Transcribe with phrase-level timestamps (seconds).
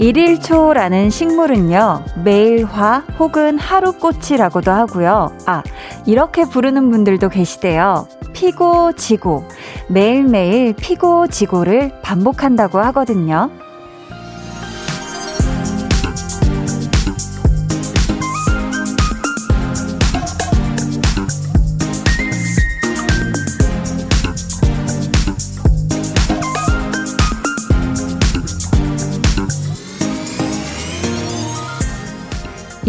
[0.00, 5.30] 일일초라는 식물은요, 매일화 혹은 하루꽃이라고도 하고요.
[5.44, 5.62] 아,
[6.06, 8.08] 이렇게 부르는 분들도 계시대요.
[8.32, 9.44] 피고 지고,
[9.90, 13.50] 매일매일 피고 지고를 반복한다고 하거든요.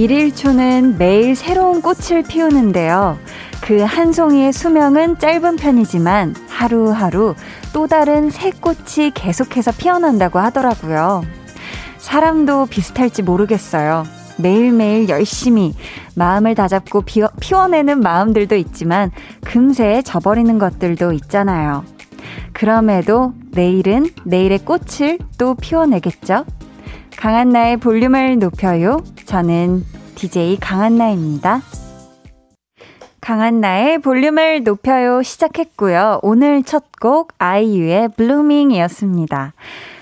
[0.02, 3.20] 일일초는 매일 새로운 꽃을 피우는데요.
[3.62, 7.36] 그 한 송이의 수명은 짧은 편이지만 하루하루
[7.72, 11.24] 또 다른 새 꽃이 계속해서 피어난다고 하더라고요.
[12.00, 14.04] 사람도 비슷할지 모르겠어요.
[14.38, 15.76] 매일매일 열심히
[16.16, 19.12] 마음을 다잡고 피워, 피워내는 마음들도 있지만
[19.46, 21.86] 금세 져버리는 것들도 있잖아요.
[22.54, 26.46] 그럼에도 내일은 내일의 꽃을 또 피워내겠죠?
[27.22, 29.04] 강한나의 볼륨을 높여요.
[29.26, 31.62] 저는 DJ 강한나입니다.
[33.22, 36.20] 강한나의 볼륨을 높여요 시작했고요.
[36.24, 39.54] 오늘 첫 곡 아이유의 블루밍이었습니다.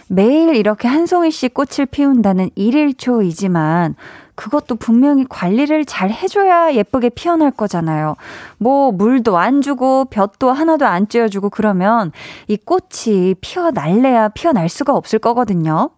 [0.10, 3.96] 매일 이렇게 한 송이씩 꽃을 피운다는 일일초이지만
[4.36, 8.16] 그것도 분명히 관리를 잘 해줘야 예쁘게 피어날 거잖아요.
[8.58, 12.12] 뭐, 물도 안 주고, 볕도 하나도 안 쬐어주고 그러면
[12.48, 15.90] 이 꽃이 피어날래야 피어날 수가 없을 거거든요.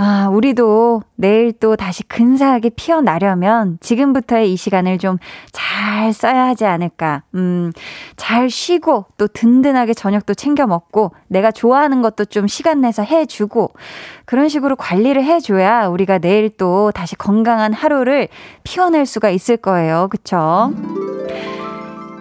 [0.00, 5.18] 아, 우리도 내일 또 다시 근사하게 피어나려면 지금부터의 이 시간을 좀
[5.98, 7.22] 잘 써야 하지 않을까.
[7.34, 7.72] 음,
[8.16, 13.72] 잘 쉬고 또 든든하게 저녁도 챙겨 먹고 내가 좋아하는 것도 좀 시간 내서 해주고
[14.24, 18.28] 그런 식으로 관리를 해줘야 우리가 내일 또 다시 건강한 하루를
[18.62, 20.08] 피워낼 수가 있을 거예요.
[20.10, 20.72] 그쵸?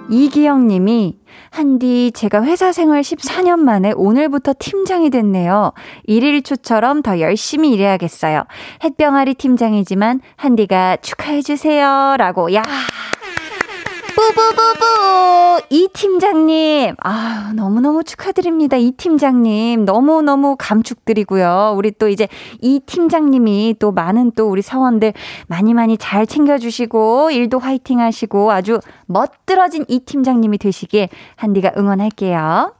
[0.09, 1.17] 이기영 님이
[1.49, 5.73] 한디, 제가 회사 생활 14년 만에 오늘부터 팀장이 됐네요.
[6.05, 8.43] 일일 초처럼 더 열심히 일해야겠어요.
[8.83, 12.15] 햇병아리 팀장이지만 한디가 축하해 주세요.
[12.17, 12.63] 라고, 야
[14.33, 15.61] 뿌뿌뿌뿌!
[15.69, 18.77] 이 팀장님, 아 너무너무 축하드립니다.
[18.77, 19.85] 이 팀장님.
[19.85, 21.73] 너무너무 감축드리고요.
[21.75, 22.27] 우리 또 이제
[22.61, 25.13] 이 팀장님이 또 많은 또 우리 사원들
[25.47, 32.73] 많이 많이 잘 챙겨주시고, 일도 화이팅 하시고, 아주 멋들어진 이 팀장님이 되시길 한디가 응원할게요.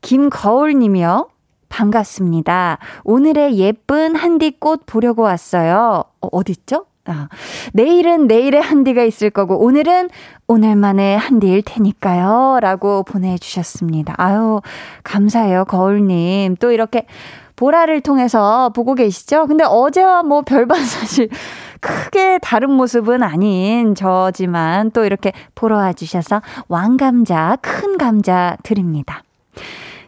[0.00, 1.28] 김거울 님이요.
[1.68, 2.78] 반갑습니다.
[3.04, 6.04] 오늘의 예쁜 한디꽃 보려고 왔어요.
[6.20, 6.86] 어, 어딨죠?
[7.06, 7.28] 아,
[7.72, 10.10] 내일은 내일의 한디가 있을 거고, 오늘은
[10.46, 12.58] 오늘만의 한디일 테니까요.
[12.60, 14.14] 라고 보내주셨습니다.
[14.18, 14.60] 아유,
[15.02, 16.56] 감사해요, 거울님.
[16.56, 17.06] 또 이렇게
[17.56, 19.46] 보라를 통해서 보고 계시죠?
[19.46, 21.28] 근데 어제와 뭐 별반 사실
[21.80, 29.22] 크게 다른 모습은 아닌 저지만 또 이렇게 보러 와주셔서 왕감자, 큰 감자 드립니다.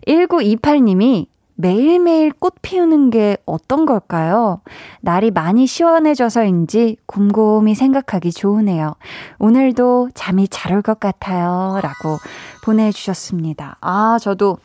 [0.06, 4.60] 1928님이 매일매일 꽃 피우는 게 어떤 걸까요?
[5.00, 8.94] 날이 많이 시원해져서인지 곰곰이 생각하기 좋으네요.
[9.38, 11.78] 오늘도 잠이 잘 올 것 같아요.
[11.82, 12.18] 라고
[12.64, 13.76] 보내주셨습니다.
[13.80, 14.56] 아, 저도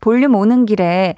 [0.00, 1.14] 볼륨 오는 길에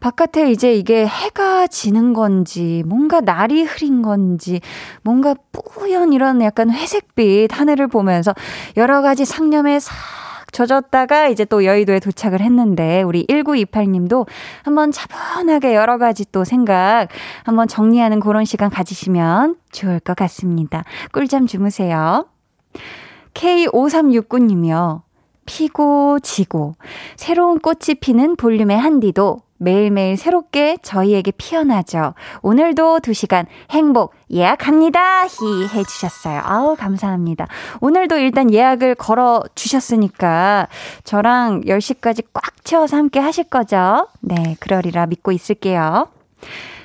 [0.00, 4.60] 바깥에 이제 이게 해가 지는 건지 뭔가 날이 흐린 건지
[5.02, 8.34] 뭔가 뿌연 이런 약간 회색빛 하늘을 보면서
[8.76, 9.92] 여러 가지 상념에 싹
[10.54, 14.26] 젖었다가 이제 또 여의도에 도착을 했는데 우리 1928님도
[14.62, 17.08] 한번 차분하게 여러 가지 또 생각
[17.42, 20.84] 한번 정리하는 그런 시간 가지시면 좋을 것 같습니다.
[21.12, 22.26] 꿀잠 주무세요.
[23.34, 25.02] K5369님이요.
[25.44, 26.74] 피고 지고
[27.16, 32.14] 새로운 꽃이 피는 볼륨의 한디도 매일매일 새롭게 저희에게 피어나죠.
[32.42, 35.24] 오늘도 2시간 행복 예약합니다.
[35.24, 36.42] 히 해주셨어요.
[36.44, 37.48] 아우, 감사합니다.
[37.80, 40.68] 오늘도 일단 예약을 걸어 주셨으니까
[41.04, 44.08] 저랑 10시까지 꽉 채워서 함께 하실 거죠?
[44.20, 46.08] 네, 그러리라 믿고 있을게요.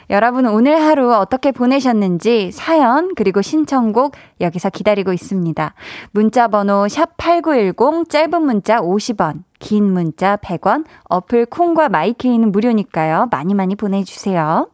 [0.10, 5.74] 여러분 오늘 하루 어떻게 보내셨는지 사연 그리고 신청곡 여기서 기다리고 있습니다.
[6.12, 13.28] 문자 번호 샵8910 짧은 문자 50원 긴 문자 100원 어플 콩과 마이케이는 무료니까요.
[13.30, 14.70] 많이 많이 보내주세요.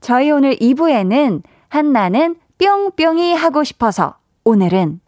[0.00, 4.14] 저희 오늘 2부에는 한나는 뿅뿅이 하고 싶어서
[4.44, 5.00] 오늘은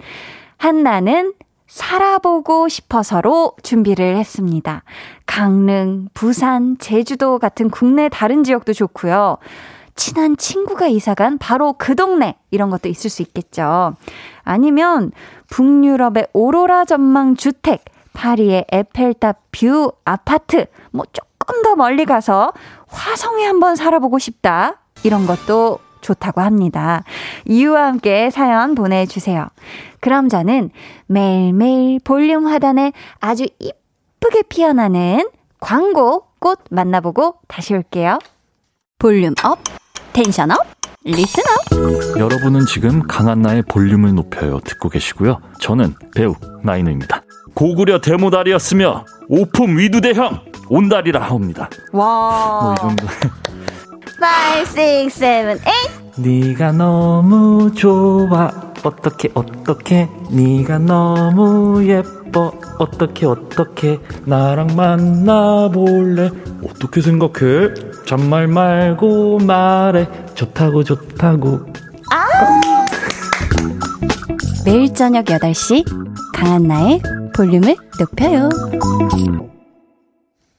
[0.57, 1.35] 한나는
[1.71, 4.83] 살아보고 싶어서로 준비를 했습니다.
[5.25, 9.39] 강릉, 부산, 제주도 같은 국내 다른 지역도 좋고요.
[9.95, 13.95] 친한 친구가 이사간 바로 그 동네 이런 것도 있을 수 있겠죠.
[14.43, 15.13] 아니면
[15.49, 17.85] 북유럽의 오로라 전망 주택,
[18.15, 22.53] 파리의 에펠탑 view 아파트, 뭐 조금 더 멀리 가서
[22.89, 24.81] 화성에 한번 살아보고 싶다.
[25.05, 27.05] 이런 것도 좋다고 합니다.
[27.45, 29.49] 이유와 함께 사연 보내주세요.
[30.01, 30.71] 그럼 저는
[31.07, 35.29] 매일매일 볼륨 하단에 아주 이쁘게 피어나는
[35.61, 38.19] 광고 꽃 만나보고 다시 올게요.
[38.99, 39.59] volume up,
[40.13, 40.59] tension up,
[41.05, 42.19] listen up.
[42.19, 45.41] 여러분은 지금 강한나의 볼륨을 높여요 듣고 계시고요.
[45.61, 47.23] 저는 배우 나인우입니다.
[47.55, 51.69] 고구려 대모달이었으며 오품 위두대형 온달이라 하옵니다.
[51.93, 52.63] 와.
[52.63, 53.07] 뭐 이 정도.
[54.21, 55.73] 5, 6, 7, 8.
[56.19, 58.51] 네가 너무 좋아.
[58.85, 60.09] 어떻게 어떻게?
[60.31, 62.53] 네가 너무 예뻐.
[62.79, 63.99] 어떻게 어떻게?
[64.27, 66.31] 나랑 만나볼래?
[66.69, 67.73] 어떻게 생각해?
[68.07, 70.07] 잔말 말고 말해.
[70.35, 71.61] 좋다고 좋다고.
[74.67, 75.85] 매일 저녁 8시
[76.35, 77.01] 강한나의
[77.35, 78.51] 볼륨을 높여요.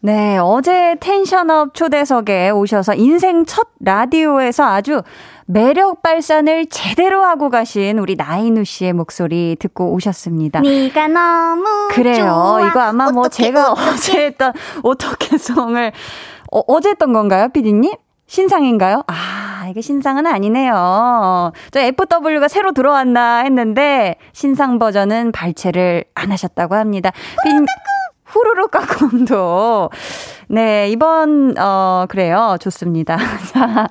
[0.03, 5.03] 네, 어제 텐션업 초대석에 오셔서 인생 첫 라디오에서 아주
[5.45, 10.61] 매력 발산을 제대로 하고 가신 우리 나인우 씨의 목소리 듣고 오셨습니다.
[10.61, 12.15] 네가 너무 그래요.
[12.25, 12.67] 좋아.
[12.67, 13.89] 이거 아마 뭐 어떡해, 제가 어떡해.
[13.91, 15.91] 어제 했던 어떻게 송을
[16.51, 17.93] 어, 어제 했던 건가요, 피디님?
[18.25, 19.03] 신상인가요?
[19.07, 21.51] 아, 이게 신상은 아니네요.
[21.71, 27.11] 저 FW가 새로 들어왔나 했는데 신상 버전은 발췌를 안 하셨다고 합니다.
[27.43, 27.65] 피디님,
[28.31, 29.89] 후루룩 까꿍도.
[30.47, 32.57] 네, 이번, 어, 그래요.
[32.59, 33.17] 좋습니다.
[33.51, 33.87] 자.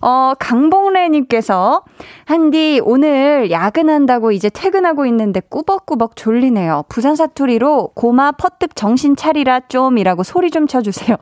[0.00, 1.82] 어, 강봉래님께서,
[2.24, 6.84] 한디, 오늘 야근한다고 이제 퇴근하고 있는데 꾸벅꾸벅 졸리네요.
[6.88, 11.16] 부산 사투리로 고마 퍼뜩 정신 차리라 좀이라고 소리 좀 쳐주세요.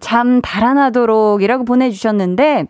[0.00, 2.66] 잠 달아나도록 이라고 보내주셨는데,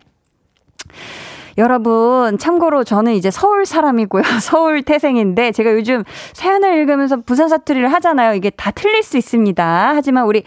[1.59, 4.23] 여러분, 참고로 저는 이제 서울 사람이고요.
[4.41, 6.03] 서울 태생인데, 제가 요즘
[6.33, 8.33] 사연을 읽으면서 부산 사투리를 하잖아요.
[8.33, 9.91] 이게 다 틀릴 수 있습니다.
[9.93, 10.43] 하지만 우리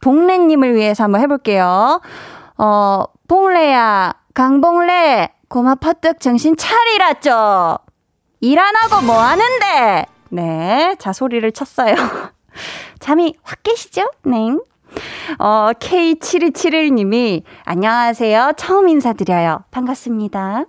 [0.00, 2.00] 봉래님을 위해서 한번 해볼게요.
[2.58, 7.78] 어, 봉래야, 강봉래, 고마 퍼뜩 정신 차리라죠.
[8.40, 10.06] 일 안 하고 뭐 하는데?
[10.30, 11.94] 네, 자, 소리를 쳤어요.
[13.00, 14.10] 잠이 확 깨시죠?
[14.24, 14.56] 네.
[15.38, 18.52] 어, K7271님이, 안녕하세요.
[18.56, 19.64] 처음 인사드려요.
[19.70, 20.66] 반갑습니다.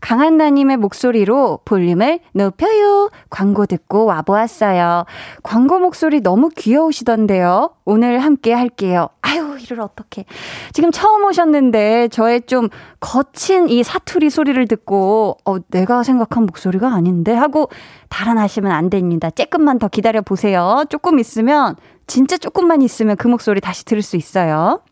[0.00, 3.10] 강한나님의 목소리로 볼륨을 높여요.
[3.30, 5.04] 광고 듣고 와보았어요.
[5.42, 7.70] 광고 목소리 너무 귀여우시던데요.
[7.84, 9.08] 오늘 함께 할게요.
[9.22, 10.26] 아유, 이를 어떡해.
[10.72, 12.68] 지금 처음 오셨는데 저의 좀
[13.00, 17.70] 거친 이 사투리 소리를 듣고, 어, 내가 생각한 목소리가 아닌데 하고
[18.08, 19.30] 달아나시면 안 됩니다.
[19.30, 20.84] 조금만 더 기다려 보세요.
[20.90, 21.76] 조금 있으면,
[22.06, 24.82] 진짜 조금만 있으면 그 목소리 다시 들을 수 있어요.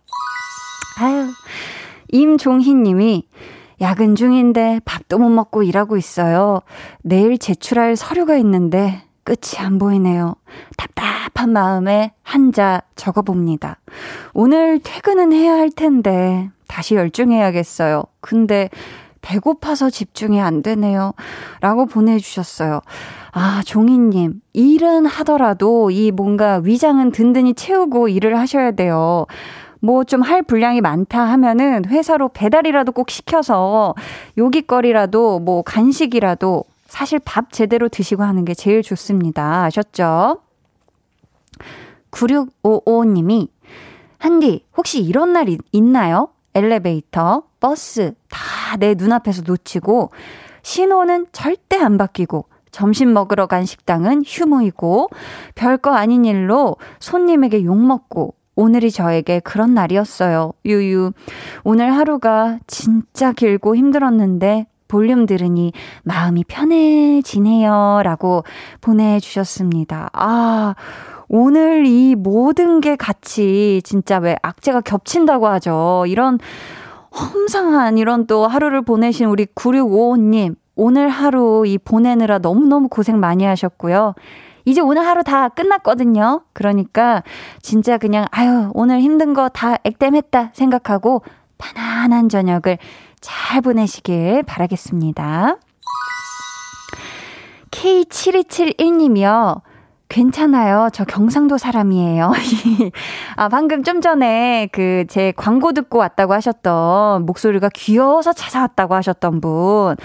[1.01, 1.29] 아유,
[2.13, 3.29] 임종희 님이
[3.81, 6.61] 야근 중인데 밥도 못 먹고 일하고 있어요.
[7.03, 10.37] 내일 제출할 서류가 있는데 끝이 안 보이네요.
[10.77, 13.79] 답답한 마음에 한자 적어봅니다.
[14.33, 18.05] 오늘 퇴근은 해야 할 텐데 다시 열중해야겠어요.
[18.21, 18.69] 근데
[19.25, 21.15] 배고파서 집중이 안 되네요.
[21.63, 22.83] 라고 보내주셨어요.
[23.33, 24.43] 아, 종이님.
[24.53, 29.27] 일은 하더라도 이 뭔가 위장은 든든히 채우고 일을 하셔야 돼요.
[29.81, 33.95] 뭐 좀 할 분량이 많다 하면은 회사로 배달이라도 꼭 시켜서
[34.39, 39.65] 요깃거리라도 뭐 간식이라도 사실 밥 제대로 드시고 하는 게 제일 좋습니다.
[39.65, 40.39] 아셨죠?
[42.11, 43.49] 9655님이
[44.19, 46.29] 한디 혹시 이런 날 있, 있나요?
[46.55, 50.11] 엘리베이터, 버스 다 내 눈앞에서 놓치고
[50.63, 55.11] 신호는 절대 안 바뀌고 점심 먹으러 간 식당은 휴무이고
[55.55, 60.53] 별거 아닌 일로 손님에게 욕먹고 오늘이 저에게 그런 날이었어요.
[60.65, 61.13] 유유.
[61.63, 68.03] 오늘 하루가 진짜 길고 힘들었는데 볼륨 들으니 마음이 편해지네요.
[68.05, 68.45] 라고
[68.81, 70.11] 보내주셨습니다.
[70.13, 70.75] 아,
[71.29, 76.05] 오늘 이 모든 게 같이 진짜 왜 악재가 겹친다고 하죠.
[76.07, 76.39] 이런
[77.15, 80.57] 험상한 이런 또 하루를 보내신 우리 9655님.
[80.77, 84.15] 오늘 하루 이 보내느라 너무너무 고생 많이 하셨고요.
[84.65, 86.43] 이제 오늘 하루 다 끝났거든요.
[86.53, 87.23] 그러니까
[87.63, 91.23] 진짜 그냥 아유 오늘 힘든 거 다 액땜했다 생각하고
[91.59, 92.79] 편안한 저녁을
[93.21, 95.59] 잘 보내시길 바라겠습니다.
[97.71, 99.61] K7271님이요.
[100.09, 100.89] 괜찮아요.
[100.93, 102.33] 저 경상도 사람이에요.
[103.37, 109.97] 아, 방금 좀 전에 그 제 광고 듣고 왔다고 하셨던 목소리가 귀여워서 찾아왔다고 하셨던 분.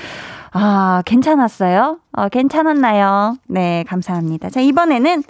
[0.51, 2.00] 아, 괜찮았어요?
[2.13, 3.38] 어, 괜찮았나요?
[3.48, 4.50] 네, 감사합니다.
[4.50, 5.24] 자, 이번에는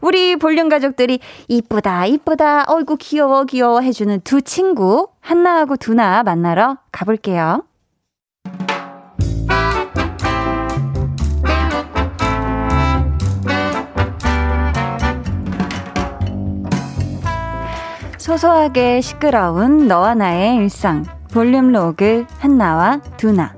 [0.00, 7.62] 우리 볼륨 가족들이 이쁘다, 이쁘다, 어이구, 귀여워, 귀여워 해주는 두 친구, 한나하고 두나 만나러 가볼게요.
[18.28, 23.54] 소소하게 시끄러운 너와 나의 일상 볼륨 로그 한나와 두나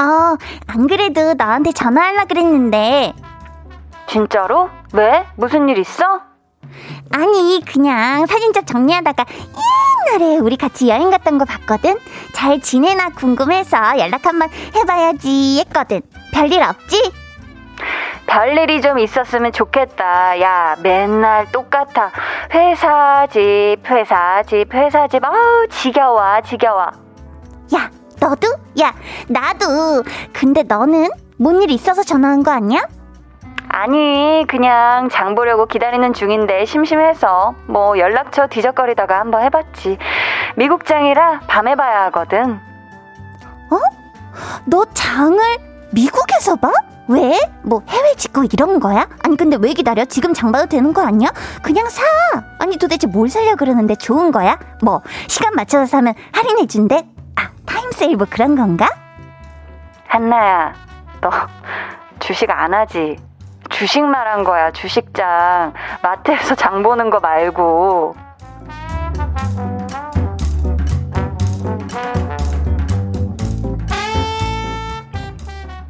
[0.00, 3.12] 어, 안 그래도 나한테 전화하려 그랬는데
[4.08, 4.68] 진짜로?
[4.92, 5.24] 왜?
[5.36, 6.31] 무슨 일 있어?
[7.12, 9.24] 아니, 그냥 사진첩 정리하다가
[10.18, 11.96] 옛날에 우리 같이 여행 갔던 거 봤거든?
[12.32, 16.00] 잘 지내나 궁금해서 연락 한번 해봐야지 했거든.
[16.32, 17.12] 별일 없지?
[18.26, 20.40] 별일이 좀 있었으면 좋겠다.
[20.40, 22.10] 야, 맨날 똑같아.
[22.54, 25.22] 회사 집, 회사 집, 회사 집.
[25.24, 26.86] 아우, 지겨워, 지겨워.
[27.74, 27.90] 야,
[28.20, 28.48] 너도?
[28.80, 28.94] 야,
[29.28, 30.02] 나도.
[30.32, 32.86] 근데 너는 뭔 일 있어서 전화한 거 아니야?
[33.74, 39.96] 아니, 그냥 장 보려고 기다리는 중인데 심심해서 뭐 연락처 뒤적거리다가 한번 해봤지.
[40.56, 42.60] 미국 장이라 밤에 봐야 하거든.
[43.70, 43.78] 어?
[44.66, 45.38] 너 장을
[45.90, 46.70] 미국에서 봐?
[47.08, 47.38] 왜?
[47.62, 49.08] 뭐 해외 직구 이런 거야?
[49.24, 50.04] 아니 근데 왜 기다려?
[50.04, 51.30] 지금 장 봐도 되는 거 아니야?
[51.62, 52.02] 그냥 사.
[52.58, 54.58] 아니 도대체 뭘 살려 그러는데 좋은 거야?
[54.82, 57.06] 뭐 시간 맞춰서 사면 할인해 준대?
[57.36, 58.86] 아 타임 세일 뭐 그런 건가?
[60.08, 60.74] 한나야,
[61.22, 61.30] 너
[62.20, 63.16] 주식 안 하지?
[63.82, 65.72] 주식 말한 거야, 주식장.
[66.02, 68.14] 마트에서 장 보는 거 말고.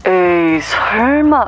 [0.06, 1.44] 에이, 설마.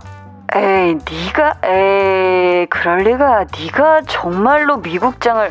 [0.54, 3.46] 에이, 네가 에이, 그럴 리가.
[3.58, 5.50] 네가 정말로 미국장을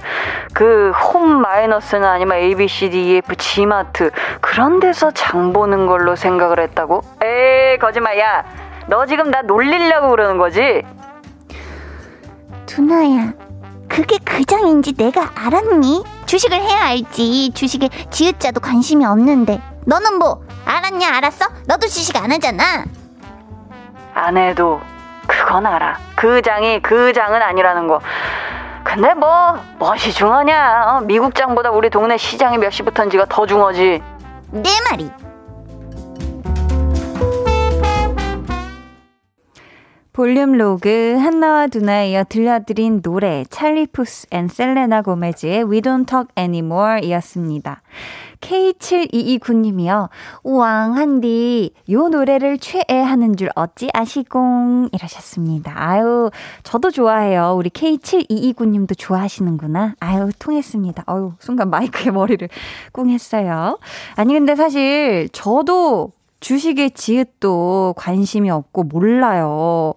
[0.53, 5.53] 그 홈 마이너스나 아니면 A B C D E F G 마트 그런 데서 장
[5.53, 7.01] 보는 걸로 생각을 했다고?
[7.23, 8.19] 에이, 거짓말.
[8.19, 8.43] 야.
[8.88, 10.84] 너 지금 나 놀리려고 그러는 거지?
[12.66, 13.34] 두나야,
[13.88, 16.04] 그게 그 장인지 내가 알았니?
[16.25, 17.52] 주식을 해야 알지.
[17.54, 19.62] 주식에 지읒자도 관심이 없는데.
[19.86, 21.46] 너는 뭐 알았냐 알았어?
[21.68, 22.86] 너도 주식 안 하잖아.
[24.13, 24.82] 안 해도
[25.28, 25.98] 그건 알아.
[26.16, 28.00] 그 장이 그 장은 아니라는 거.
[28.84, 30.86] 근데 뭐 뭣이 중하냐?
[30.88, 31.02] 어?
[31.02, 34.02] 미국 장보다 우리 동네 시장이 몇 시부터인지가 더 중하지.
[34.52, 35.10] 내 말이.
[40.13, 46.27] 볼륨 로그 한나와 두나에 이어 들려드린 노래 찰리 푸스 and 셀레나 고메즈의 We Don't Talk
[46.38, 47.82] Anymore 이었습니다.
[48.39, 50.10] K7229님이요.
[50.43, 54.89] 우왕, 한디, 요 노래를 최애하는 줄 어찌 아시공?
[54.91, 55.74] 이러셨습니다.
[55.75, 56.29] 아유,
[56.62, 57.55] 저도 좋아해요.
[57.58, 59.96] 우리 K7229님도 좋아하시는구나.
[60.00, 61.05] 아유, 통했습니다.
[61.08, 62.48] 아유, 순간 마이크에 머리를
[62.93, 63.79] 꿍 했어요.
[64.15, 66.12] 아니, 근데 사실 저도
[66.43, 69.93] 주식의 지읒도 관심이 없고 몰라요.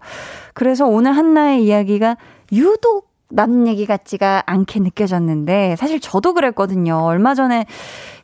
[0.55, 2.17] 그래서 오늘 한나의 이야기가
[2.53, 7.03] 유독 남 얘기 같지가 않게 느껴졌는데 사실 저도 그랬거든요.
[7.03, 7.67] 얼마 전에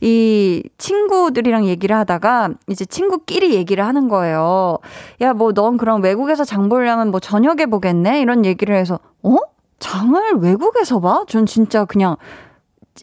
[0.01, 4.79] 이 친구들이랑 얘기를 하다가 이제 친구끼리 얘기를 하는 거예요.
[5.21, 8.21] 야, 뭐 넌 그럼 외국에서 장 보려면 뭐 저녁에 보겠네?
[8.21, 9.35] 이런 얘기를 해서 어?
[9.81, 11.25] 장을 외국에서 봐?
[11.27, 12.15] 전 진짜 그냥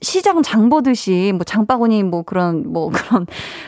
[0.01, 3.25] 시장 장 보듯이 뭐 장바구니 뭐 그런 뭐 그런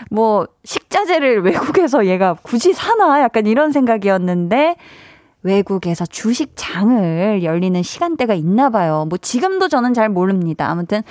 [0.10, 4.76] 뭐 식자재를 외국에서 얘가 굳이 사나 약간 이런 생각이었는데
[5.44, 9.06] 외국에서 주식장을 열리는 시간대가 있나 봐요.
[9.10, 10.70] 뭐 지금도 저는 잘 모릅니다.
[10.70, 11.02] 아무튼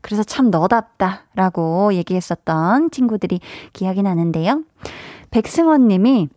[0.00, 3.40] 그래서 참 너답다라고 얘기했었던 친구들이
[3.72, 4.62] 기억이 나는데요.
[5.30, 6.28] 백승원 님이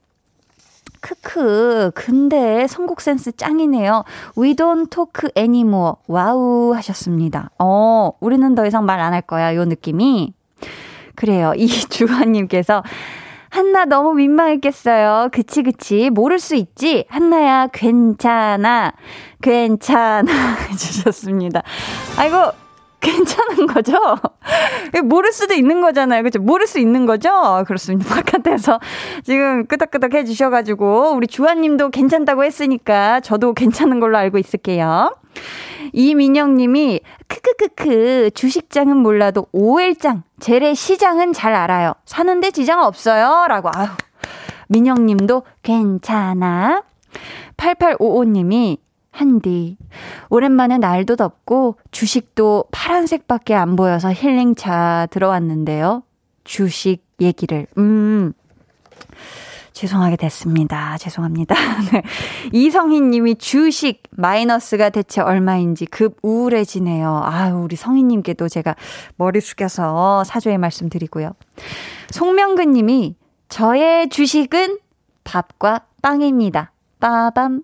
[1.02, 4.04] 크크, 근데 선곡 센스 짱이네요.
[4.38, 5.96] We don't talk anymore.
[6.08, 7.50] 와우 하셨습니다.
[7.60, 9.56] 어, 우리는 더 이상 말 안 할 거야.
[9.56, 10.34] 요 느낌이.
[11.16, 11.54] 그래요.
[11.58, 12.84] 이 주환님께서
[13.50, 15.30] 한나 너무 민망했겠어요.
[15.32, 16.10] 그치, 그치.
[16.10, 17.06] 모를 수 있지?
[17.10, 18.92] 한나야, 괜찮아.
[19.42, 20.32] 괜찮아.
[20.70, 21.64] 해주셨습니다.
[22.18, 22.52] 아이고,
[23.00, 23.94] 괜찮은 거죠?
[25.04, 26.24] 모를 수도 있는 거잖아요.
[26.24, 26.40] 그죠?
[26.40, 27.64] 모를 수 있는 거죠?
[27.68, 28.16] 그렇습니다.
[28.16, 28.80] 바깥에서
[29.24, 35.16] 지금 끄덕끄덕 해주셔가지고, 우리 주아님도 괜찮다고 했으니까, 저도 괜찮은 걸로 알고 있을게요.
[35.94, 41.94] 이민영 님이, 크크크크, 주식장은 몰라도 OL장, 재래시장은 잘 알아요.
[42.06, 43.46] 사는데 지장 없어요.
[43.48, 43.90] 라고, 아유.
[44.70, 46.82] 민영 님도 괜찮아.
[47.58, 48.80] 8855 님이,
[49.18, 49.78] 한디.
[50.30, 56.04] 오랜만에 날도 덥고 주식도 파란색밖에 안 보여서 힐링차 들어왔는데요.
[56.44, 57.68] 주식 얘기를.
[57.78, 58.34] 음.
[59.74, 60.98] 죄송하게 됐습니다.
[60.98, 61.56] 죄송합니다.
[61.94, 62.02] 네.
[62.52, 67.22] 이성희 님이 주식 마이너스가 대체 얼마인지 급 우울해지네요.
[67.24, 68.76] 아유, 우리 성희 님께도 제가
[69.18, 71.34] 머리 숙여서 사죄의 말씀 드리고요.
[72.10, 73.16] 송명근 님이
[73.50, 74.80] 저의 주식은
[75.24, 76.72] 밥과 빵입니다.
[77.00, 77.62] 빠밤.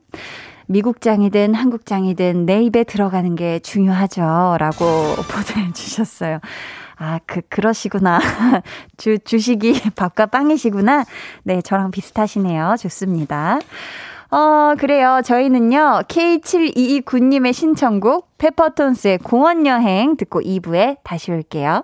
[0.67, 4.57] 미국장이든 한국장이든 내 입에 들어가는 게 중요하죠.
[4.59, 4.85] 라고
[5.55, 6.39] 보내주셨어요.
[6.97, 8.19] 아, 그, 그러시구나.
[8.97, 11.05] 주, 주식이 밥과 빵이시구나.
[11.43, 12.75] 네, 저랑 비슷하시네요.
[12.79, 13.59] 좋습니다.
[14.31, 15.21] 어, 그래요.
[15.23, 21.83] 저희는요, K7229님의 신청곡, 페퍼톤스의 공원여행 듣고 2부에 다시 올게요.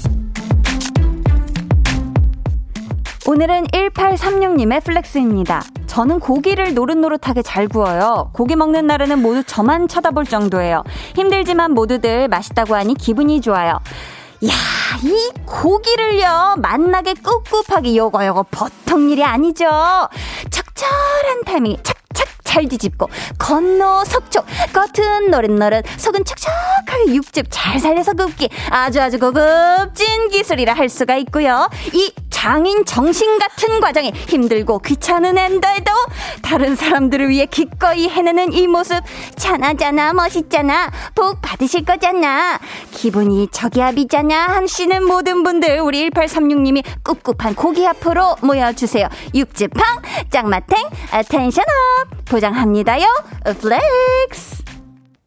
[3.33, 5.63] 오늘은 1836님의 flex입니다.
[5.87, 8.29] 저는 고기를 노릇노릇하게 잘 구워요.
[8.33, 10.83] 고기 먹는 날에는 모두 저만 쳐다볼 정도예요.
[11.15, 13.79] 힘들지만 모두들 맛있다고 하니 기분이 좋아요.
[14.45, 14.51] 야,
[15.01, 19.65] 이 고기를요, 맛나게 꿉꿉하게 요거 요거 보통 일이 아니죠.
[20.49, 22.00] 적절한 타이밍 착착
[22.51, 28.49] 잘 뒤집고 건너 석촉 겉은 노릇노릇 속은 촉촉하게 육즙 잘 살려서 굽기.
[28.69, 31.69] 아주 아주 고급진 기술이라 할 수가 있고요.
[31.93, 35.91] 이 장인 정신 같은 과정이 힘들고 귀찮은 앤더에도
[36.41, 39.01] 다른 사람들을 위해 기꺼이 해내는 이 모습.
[39.37, 40.91] 착하잖아 멋있잖아.
[41.15, 42.59] 복 받으실 거잖아.
[42.91, 44.47] 기분이 저기압이잖아.
[44.47, 49.07] 하시는 모든 분들 우리 1836님이 꿉꿉한 고기 앞으로 모여주세요.
[49.33, 50.89] 육즙팡 짱맛탱
[51.29, 53.05] tension up 보장합니다요
[53.59, 54.63] flex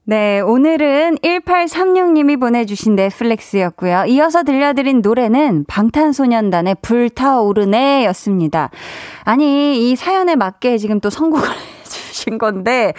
[0.07, 4.05] 네, 오늘은 1836님이 보내주신 네, flex였고요.
[4.09, 8.69] 이어서 들려드린 노래는 방탄소년단의 불타오르네 였습니다.
[9.23, 11.49] 아니, 이 사연에 맞게 지금 또 선곡을
[11.81, 12.93] 해주신 건데,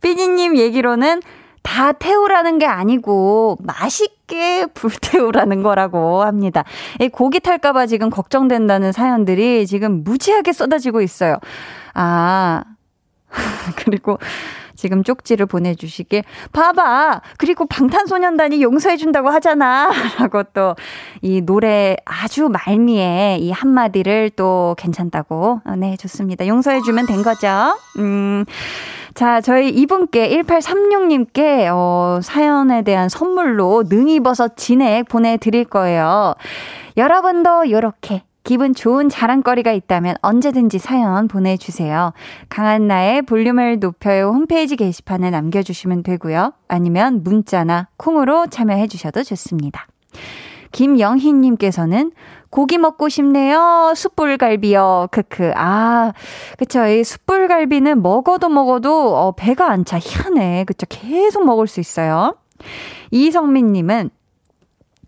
[0.00, 1.20] 삐니님 얘기로는
[1.62, 6.64] 다 태우라는 게 아니고 맛있게 불태우라는 거라고 합니다.
[7.00, 11.36] 이 고기 탈까봐 지금 걱정된다는 사연들이 지금 무지하게 쏟아지고 있어요.
[11.92, 12.62] 아,
[13.76, 14.18] 그리고
[14.74, 16.22] 지금 쪽지를 보내주시길.
[16.52, 17.22] 봐봐!
[17.38, 19.90] 그리고 방탄소년단이 용서해준다고 하잖아.
[20.18, 20.74] 라고 또
[21.22, 25.60] 이 노래 아주 말미에 이 한마디를 또 괜찮다고.
[25.64, 26.46] 어, 네, 좋습니다.
[26.46, 27.76] 용서해주면 된 거죠.
[27.98, 28.44] 음.
[29.14, 36.34] 자, 저희 이분께 1836님께 어, 사연에 대한 선물로 능이버섯 진액 보내드릴 거예요.
[36.96, 42.12] 여러분도 요렇게 기분 좋은 자랑거리가 있다면 언제든지 사연 보내주세요.
[42.48, 46.52] 강한나의 볼륨을 높여요 홈페이지 게시판에 남겨주시면 되고요.
[46.68, 49.88] 아니면 문자나 콩으로 참여해주셔도 좋습니다.
[50.70, 52.12] 김영희님께서는
[52.48, 53.92] 고기 먹고 싶네요.
[53.96, 55.08] 숯불갈비요.
[55.10, 55.52] 크크.
[55.56, 56.12] 아,
[56.56, 56.86] 그쵸.
[56.86, 59.98] 이 숯불갈비는 먹어도 먹어도 어, 배가 안 차.
[59.98, 60.66] 희한해.
[60.66, 60.86] 그쵸.
[60.88, 62.36] 계속 먹을 수 있어요.
[63.10, 64.10] 이성민님은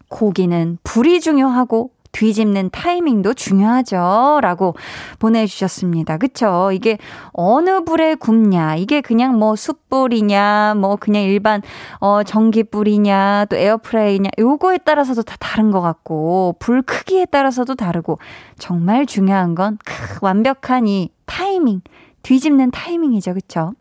[0.09, 4.41] 고기는 불이 중요하고 뒤집는 타이밍도 중요하죠.
[4.43, 4.75] 라고
[5.19, 6.19] 보내주셨습니다.
[6.19, 6.71] 그쵸?
[6.73, 6.99] 이게
[7.33, 8.77] 어느 불에 굽냐.
[8.77, 11.63] 이게 그냥 뭐 숯불이냐, 뭐 그냥 일반,
[12.01, 14.31] 어, 전기불이냐, 또 에어프라이냐.
[14.39, 18.19] 요거에 따라서도 다 다른 것 같고, 불 크기에 따라서도 다르고,
[18.59, 21.81] 정말 중요한 건 크, 완벽한 이 타이밍,
[22.23, 23.35] 뒤집는 타이밍이죠.
[23.35, 23.73] 그쵸?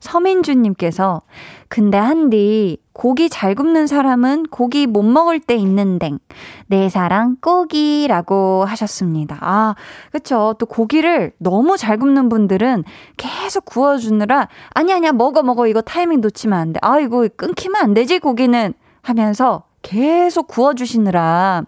[0.00, 1.22] 서민주님께서
[1.68, 6.18] 근데 한디 고기 잘 굽는 사람은 고기 못 먹을 때 있는 댕.
[6.66, 9.36] 내 사랑 고기라고 하셨습니다.
[9.40, 9.74] 아,
[10.12, 10.54] 그쵸.
[10.58, 12.84] 또 고기를 너무 잘 굽는 분들은
[13.16, 16.78] 계속 구워주느라 아니 아니야 먹어 먹어 이거 타이밍 놓치면 안 돼.
[16.82, 21.64] 아 이거 끊기면 안 되지 고기는 하면서 계속 구워주시느라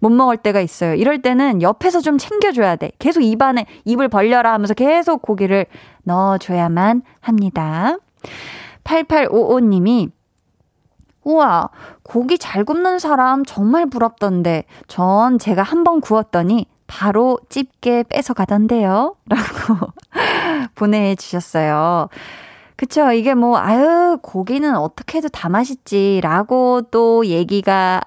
[0.00, 0.94] 못 먹을 때가 있어요.
[0.94, 2.90] 이럴 때는 옆에서 좀 챙겨줘야 돼.
[2.98, 5.66] 계속 입안에 입을 벌려라 하면서 계속 고기를
[6.04, 7.98] 넣어줘야만 합니다.
[8.84, 10.10] 8855님이
[11.24, 11.70] 우와,
[12.04, 19.16] 고기 잘 굽는 사람 정말 부럽던데, 전 제가 한 번 구웠더니 바로 집게 뺏어 가던데요?
[19.28, 19.92] 라고
[20.76, 22.08] 보내주셨어요.
[22.76, 23.10] 그쵸.
[23.12, 26.20] 이게 뭐, 아유, 고기는 어떻게 해도 다 맛있지.
[26.22, 28.02] 라고 또 얘기가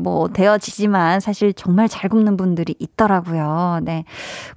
[0.00, 3.80] 뭐 되어지지만 사실 정말 잘 굽는 분들이 있더라고요.
[3.82, 4.04] 네.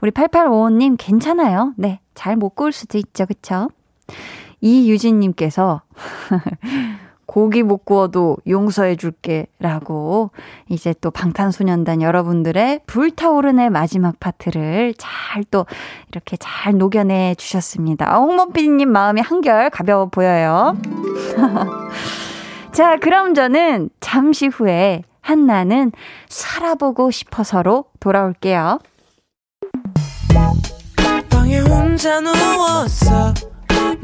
[0.01, 1.73] 우리 8855님 괜찮아요.
[1.77, 1.99] 네.
[2.15, 3.25] 잘 못 구울 수도 있죠.
[3.25, 3.69] 그쵸?
[4.61, 5.81] 이유진님께서
[7.25, 10.29] 고기 못 구워도 용서해 줄게 라고
[10.69, 15.65] 이제 또 방탄소년단 여러분들의 불타오르네 마지막 파트를 잘 또
[16.11, 18.15] 이렇게 잘 녹여내 주셨습니다.
[18.15, 20.77] 홍범피디님 마음이 한결 가벼워 보여요.
[22.71, 25.91] 자, 그럼 저는 잠시 후에 한나는
[26.29, 28.79] 살아보고 싶어서로 돌아올게요.
[31.29, 33.33] 방에 혼자 누웠어.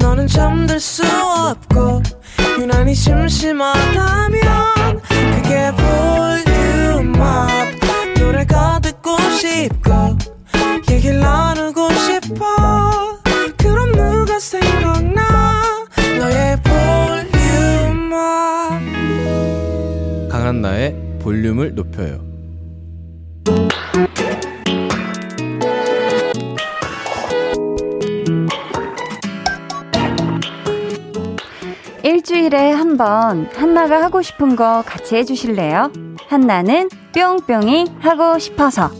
[0.00, 2.02] 너는 잠들 수 없고
[2.58, 4.40] 유난히 심심하다면
[5.34, 5.70] 그게
[6.44, 7.48] 볼륨업
[8.18, 10.18] 노래가 듣고 싶고
[10.90, 13.20] 얘기를 나누고 싶어
[13.58, 15.22] 그럼 누가 생각나
[16.18, 16.56] 너의
[18.00, 18.10] 볼륨업
[20.30, 22.20] 강한나의 볼륨을 높여요
[32.02, 35.90] 일주일에 한 번 한나가 하고 싶은 거 같이 해주실래요?
[36.28, 38.90] 한나는 뿅뿅이 하고 싶어서.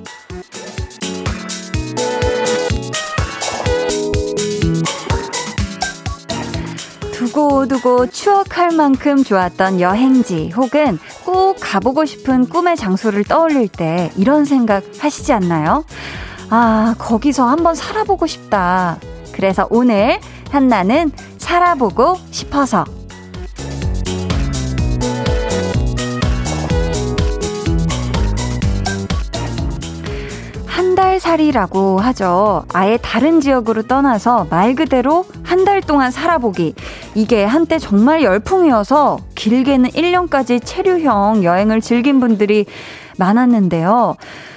[7.60, 14.82] 두고두고 추억할 만큼 좋았던 여행지 혹은 꼭 가보고 싶은 꿈의 장소를 떠올릴 때 이런 생각
[14.98, 15.84] 하시지 않나요?
[16.48, 18.98] 아, 거기서 한번 살아보고 싶다.
[19.32, 20.20] 그래서 오늘
[20.50, 22.84] 한나는 살아보고 싶어서
[31.30, 32.64] 한달 살이라고 하죠.
[32.72, 36.74] 아예 다른 지역으로 떠나서 말 그대로 한 달 동안 살아보기.
[37.14, 42.66] 이게 한때 정말 열풍이어서 길게는 1년까지 체류형 여행을 즐긴 분들이
[43.18, 44.16] 많았는데요.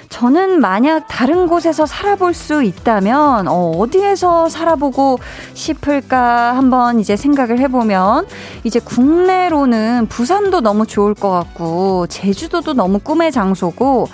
[0.09, 5.19] 저는 만약 다른 곳에서 살아볼 수 있다면 어, 어디에서 살아보고
[5.53, 8.25] 싶을까 한번 이제 생각을 해보면
[8.63, 14.07] 이제 국내로는 부산도 너무 좋을 것 같고 제주도도 너무 꿈의 장소고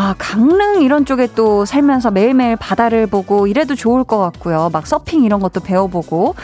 [0.00, 4.70] 아, 강릉 이런 쪽에 또 살면서 매일매일 바다를 보고 이래도 좋을 것 같고요.
[4.72, 6.36] 막 서핑 이런 것도 배워보고.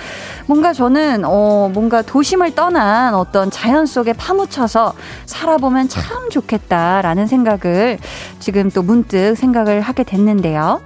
[0.46, 4.94] 뭔가 저는, 어, 뭔가 도심을 떠난 어떤 자연 속에 파묻혀서
[5.26, 7.98] 살아보면 참 좋겠다라는 생각을
[8.40, 10.80] 지금 또 문득 생각을 하게 됐는데요.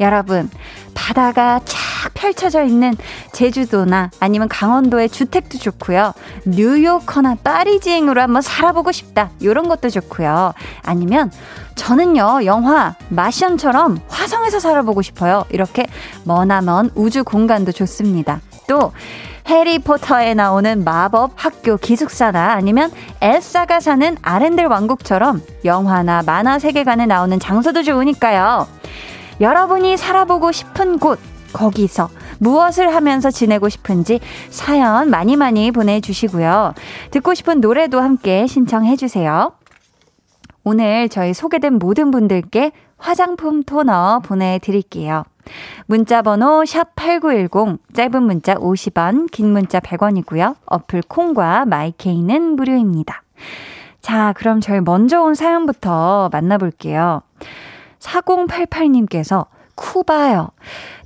[0.00, 0.48] 여러분,
[0.94, 1.78] 바다가 쫙
[2.14, 2.94] 펼쳐져 있는
[3.32, 6.12] 제주도나 아니면 강원도의 주택도 좋고요.
[6.46, 9.30] 뉴요커나 파리지행으로 한번 살아보고 싶다.
[9.40, 10.52] 이런 것도 좋고요.
[10.82, 11.30] 아니면
[11.74, 15.44] 저는요, 영화 마션처럼 화성에서 살아보고 싶어요.
[15.50, 15.86] 이렇게
[16.24, 18.40] 머나먼 우주 공간도 좋습니다.
[18.68, 18.92] 또
[19.46, 27.82] 해리포터에 나오는 마법 학교 기숙사나 아니면 엘사가 사는 아렌델 왕국처럼 영화나 만화 세계관에 나오는 장소도
[27.82, 28.66] 좋으니까요.
[29.40, 31.18] 여러분이 살아보고 싶은 곳,
[31.52, 34.20] 거기서 무엇을 하면서 지내고 싶은지
[34.50, 36.74] 사연 많이 많이 보내주시고요.
[37.10, 39.52] 듣고 싶은 노래도 함께 신청해주세요.
[40.64, 45.24] 오늘 저희 소개된 모든 분들께 화장품 토너 보내드릴게요.
[45.86, 50.56] 문자 번호 샵8910, 짧은 문자 50원, 긴 문자 100원이고요.
[50.64, 53.22] 어플 콩과 마이케이는 무료입니다.
[54.00, 57.22] 자, 그럼 저희 먼저 온 사연부터 만나볼게요.
[58.04, 60.50] 4088님께서 쿠바요.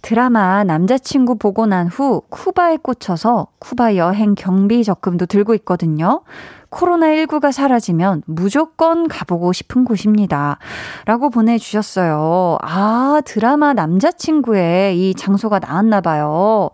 [0.03, 6.23] 드라마 남자친구 보고 난 후 쿠바에 꽂혀서 쿠바 여행 경비 적금도 들고 있거든요.
[6.71, 10.59] 코로나19가 사라지면 무조건 가보고 싶은 곳입니다.
[11.07, 12.59] 라고 보내주셨어요.
[12.61, 16.69] 아, 드라마 남자친구의 이 장소가 나왔나봐요.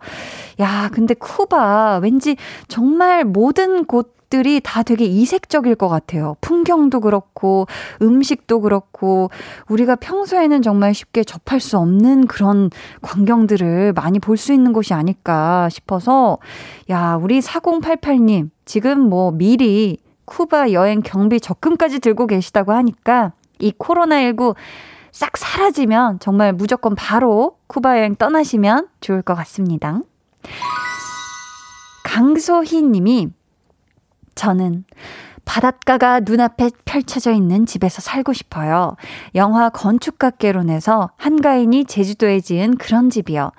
[0.59, 2.35] 야, 근데 쿠바 왠지
[2.67, 6.35] 정말 모든 곳 들이 다 되게 이색적일 것 같아요.
[6.41, 7.67] 풍경도 그렇고,
[8.01, 9.29] 음식도 그렇고,
[9.69, 12.69] 우리가 평소에는 정말 쉽게 접할 수 없는 그런
[13.01, 16.37] 광경들을 많이 볼 수 있는 곳이 아닐까 싶어서,
[16.89, 24.55] 야, 우리 4088님, 지금 뭐 미리 쿠바 여행 경비 적금까지 들고 계시다고 하니까, 이 코로나19
[25.13, 30.01] 싹 사라지면 정말 무조건 바로 쿠바 여행 떠나시면 좋을 것 같습니다.
[32.03, 33.29] 강소희 님이
[34.35, 34.85] 저는
[35.45, 38.95] 바닷가가 눈앞에 펼쳐져 있는 집에서 살고 싶어요.
[39.35, 43.51] 영화 건축가개론에서 한가인이 제주도에 지은 그런 집이요.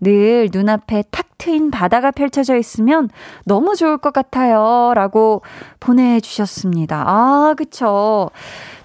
[0.00, 3.10] 늘 눈앞에 탁 트인 바다가 펼쳐져 있으면
[3.44, 4.92] 너무 좋을 것 같아요.
[4.94, 5.42] 라고
[5.80, 7.04] 보내주셨습니다.
[7.06, 8.30] 아, 그쵸.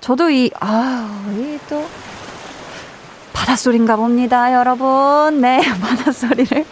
[0.01, 1.85] 저도 이, 아, 이 또,
[3.31, 5.39] 바닷소리인가 봅니다, 여러분.
[5.39, 6.65] 네, 바닷소리를.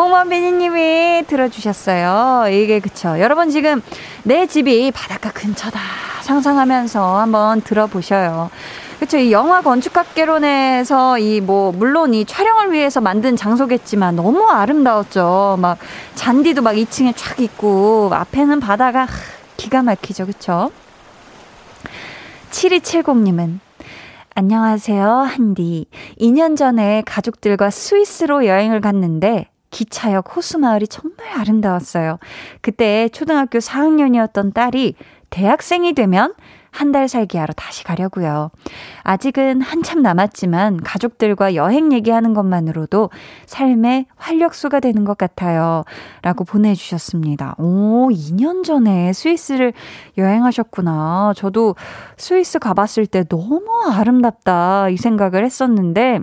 [0.00, 2.48] 홍만빈이님이 들어주셨어요.
[2.50, 3.20] 이게 그쵸.
[3.20, 3.82] 여러분 지금
[4.22, 5.78] 내 집이 바닷가 근처다
[6.22, 8.50] 상상하면서 한번 들어보셔요.
[8.98, 9.18] 그쵸.
[9.18, 15.58] 이 영화 건축학개론에서 이 뭐, 물론 이 촬영을 위해서 만든 장소겠지만 너무 아름다웠죠.
[15.60, 15.76] 막
[16.14, 19.06] 잔디도 막 2층에 쫙 있고 앞에는 바다가
[19.58, 20.24] 기가 막히죠.
[20.24, 20.70] 그쵸.
[22.50, 23.58] 7270님은
[24.34, 25.86] 안녕하세요, 한디.
[26.18, 32.18] 2년 전에 가족들과 스위스로 여행을 갔는데 기차역 호수마을이 정말 아름다웠어요.
[32.60, 34.94] 그때 초등학교 4학년이었던 딸이
[35.30, 36.34] 대학생이 되면
[36.72, 38.50] 한 달 살기 하러 다시 가려고요.
[39.02, 43.10] 아직은 한참 남았지만 가족들과 여행 얘기하는 것만으로도
[43.46, 45.84] 삶의 활력소가 되는 것 같아요.
[46.22, 47.54] 라고 보내주셨습니다.
[47.58, 49.72] 오, 2년 전에 스위스를
[50.18, 51.34] 여행하셨구나.
[51.36, 51.76] 저도
[52.16, 54.88] 스위스 가봤을 때 너무 아름답다.
[54.88, 56.20] 이 생각을 했었는데,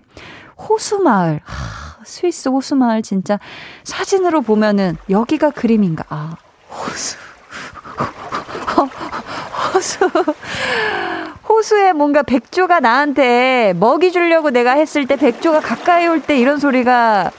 [0.58, 1.40] 호수마을.
[1.44, 3.40] 하, 스위스 호수 마을 진짜
[3.84, 6.06] 사진으로 보면은 여기가 그림인가.
[6.10, 6.36] 아,
[6.70, 7.18] 호수.
[9.74, 10.10] 호수.
[11.50, 17.32] 호수에 뭔가 백조가 나한테 먹이 주려고 내가 했을 때 백조가 가까이 올 때 이런 소리가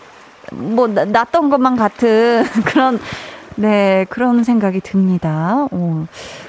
[0.53, 2.99] 뭐 났던 것만 같은 그런
[3.57, 5.67] 네, 그런 생각이 듭니다.
[5.73, 6.07] 오,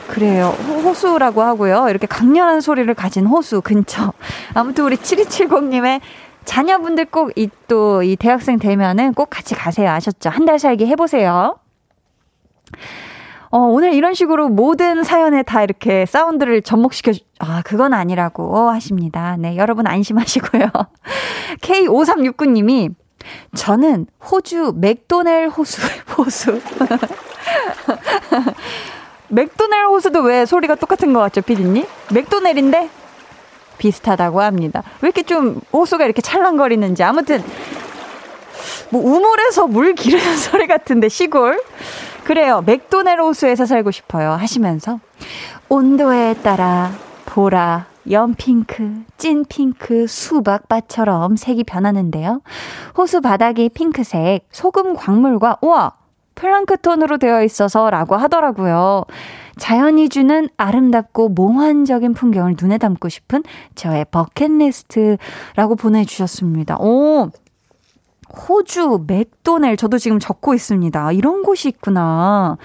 [0.08, 0.49] 그래요.
[0.84, 1.88] 호수라고 하고요.
[1.89, 4.13] 이렇게 강렬한 소리를 가진 호수 근처.
[4.53, 6.01] 아무튼 우리 7270님의
[6.45, 9.89] 자녀분들 꼭 이 또 이 대학생 되면은 꼭 같이 가세요.
[9.91, 10.30] 아셨죠?
[10.30, 11.58] 한 달 살기 해보세요.
[13.52, 19.36] 어, 오늘 이런 식으로 모든 사연에 다 이렇게 사운드를 접목시켜, 아, 그건 아니라고 하십니다.
[19.39, 20.69] 네, 여러분 안심하시고요.
[21.62, 22.93] K5369님이
[23.56, 25.82] 저는 호주 맥도넬 호수,
[26.17, 26.60] 호수.
[29.30, 31.86] 맥도넬 호수도 왜 소리가 똑같은 것 같죠, 피디님?
[32.13, 32.89] 맥도넬인데
[33.80, 34.84] 비슷하다고 합니다.
[35.02, 37.02] 왜 이렇게 좀 호수가 이렇게 찰랑거리는지.
[37.02, 37.44] 아무튼,
[38.92, 41.60] 뭐 우물에서 물 기르는 소리 같은데, 시골.
[42.24, 42.62] 그래요.
[42.63, 44.34] 맥도넬 호수에서 살고 싶어요.
[44.34, 45.00] 하시면서.
[45.68, 46.92] 온도에 따라
[47.26, 52.42] 보라, 연핑크, 찐핑크, 수박밭처럼 색이 변하는데요.
[52.98, 55.94] 호수 바닥이 핑크색, 소금 광물과, 우와!
[56.36, 59.04] 플랑크톤으로 되어 있어서 라고 하더라고요.
[59.60, 63.43] 자연이 주는 아름답고 몽환적인 풍경을 눈에 담고 싶은
[63.76, 66.78] 저의 버킷리스트라고 보내주셨습니다.
[66.80, 67.30] 오,
[68.48, 71.12] 호주, 맥도넬, 저도 지금 적고 있습니다.
[71.12, 72.58] 이런 곳이 있구나.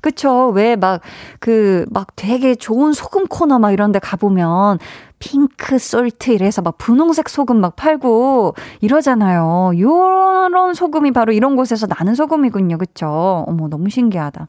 [0.00, 0.48] 그쵸.
[0.54, 1.00] 왜 막,
[1.40, 4.78] 그, 막 되게 좋은 소금 코너 막 이런 데 가보면
[5.18, 9.72] 핑크 솔트 이래서 막 분홍색 소금 막 팔고 이러잖아요.
[9.78, 12.78] 요런 소금이 바로 이런 곳에서 나는 소금이군요.
[12.78, 13.44] 그쵸.
[13.48, 14.48] 어머, 너무 신기하다.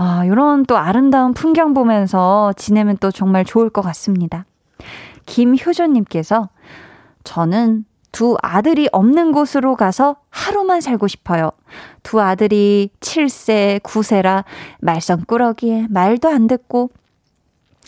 [0.00, 4.46] 아, 요런 또 아름다운 풍경 보면서 지내면 또 정말 좋을 것 같습니다.
[5.26, 6.50] 김효조님께서
[7.24, 11.50] 저는 두 아들이 없는 곳으로 가서 하루만 살고 싶어요.
[12.04, 14.44] 두 아들이 7세, 9세라
[14.80, 16.90] 말썽꾸러기에 말도 안 듣고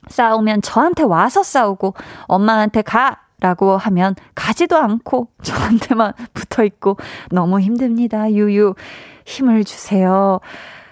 [0.09, 1.95] 싸우면 저한테 와서 싸우고
[2.25, 3.21] 엄마한테 가!
[3.43, 6.99] 라고 하면 가지도 않고 저한테만 붙어 있고
[7.31, 8.31] 너무 힘듭니다.
[8.31, 8.75] 유유
[9.25, 10.41] 힘을 주세요.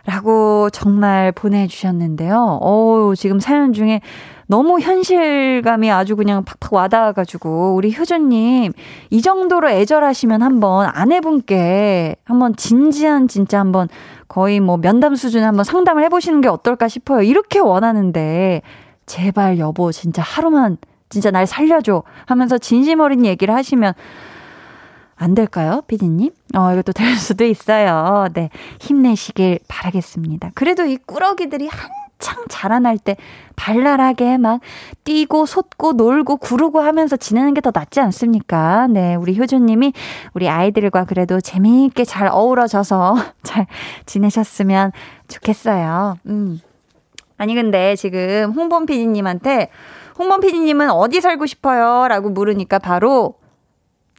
[0.08, 2.60] 라고 정말 보내주셨는데요.
[2.62, 4.00] 어 지금 사연 중에
[4.46, 8.72] 너무 현실감이 아주 그냥 팍팍 와닿아가지고 우리 효준님
[9.10, 13.88] 이 정도로 애절하시면 한번 아내분께 한번 진지한 진짜 한번
[14.28, 17.20] 거의 뭐 면담 수준에 한번 상담을 해보시는 게 어떨까 싶어요.
[17.20, 18.62] 이렇게 원하는데
[19.04, 20.78] 제발 여보 진짜 하루만
[21.10, 23.92] 진짜 날 살려줘 하면서 진심 어린 얘기를 하시면
[25.18, 26.30] 안 될까요, 피디님?
[26.56, 28.26] 어, 이것도 될 수도 있어요.
[28.32, 28.50] 네.
[28.80, 30.52] 힘내시길 바라겠습니다.
[30.54, 33.16] 그래도 이 꾸러기들이 한창 자라날 때
[33.56, 34.60] 발랄하게 막
[35.04, 38.86] 뛰고 솟고 놀고 구르고 하면서 지내는 게 더 낫지 않습니까?
[38.88, 39.16] 네.
[39.16, 39.92] 우리 효주님이
[40.34, 43.66] 우리 아이들과 그래도 재미있게 잘 어우러져서 잘
[44.06, 44.92] 지내셨으면
[45.26, 46.18] 좋겠어요.
[46.26, 46.60] 음.
[47.36, 49.70] 아니, 근데 지금 홍범 피디님한테
[50.18, 52.08] 홍범 피디님은 어디 살고 싶어요?
[52.08, 53.34] 라고 물으니까 바로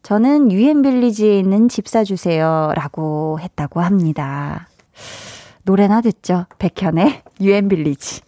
[0.03, 2.71] 저는 유엔빌리지에 있는 집 사주세요.
[2.75, 4.67] 라고 했다고 합니다.
[5.63, 6.45] 노래나 듣죠?
[6.57, 8.21] 백현의 유엔빌리지.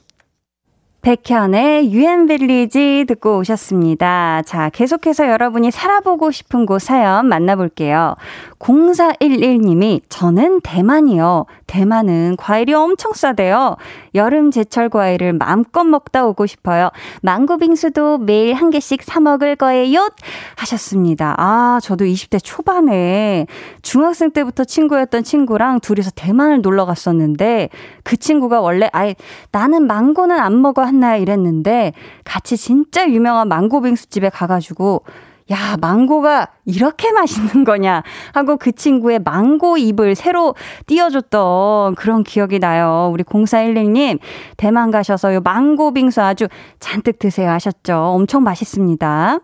[1.01, 4.43] 백현의 유엔빌리지 듣고 오셨습니다.
[4.45, 8.15] 자, 계속해서 여러분이 살아보고 싶은 곳 사연 만나볼게요.
[8.59, 11.45] 0411님이 저는 대만이요.
[11.65, 13.77] 대만은 과일이 엄청 싸대요.
[14.13, 16.89] 여름 제철 과일을 마음껏 먹다 오고 싶어요.
[17.23, 20.09] 망고 빙수도 매일 한 개씩 사 먹을 거예요.
[20.57, 21.33] 하셨습니다.
[21.37, 23.47] 아, 저도 20대 초반에
[23.81, 27.69] 중학생 때부터 친구였던 친구랑 둘이서 대만을 놀러 갔었는데
[28.03, 29.15] 그 친구가 원래 아예
[29.51, 31.93] 나는 망고는 안 먹어 한나 이랬는데
[32.25, 35.03] 같이 진짜 유명한 망고 빙수 집에 가가지고
[35.51, 40.55] 야, 망고가 이렇게 맛있는 거냐 하고 그 친구의 망고 잎을 새로
[40.87, 43.09] 띄워줬던 그런 기억이 나요.
[43.11, 44.19] 우리 0416님,
[44.57, 46.47] 대만 가셔서 요 망고 빙수 아주
[46.79, 47.95] 잔뜩 드세요 하셨죠.
[47.95, 49.39] 엄청 맛있습니다.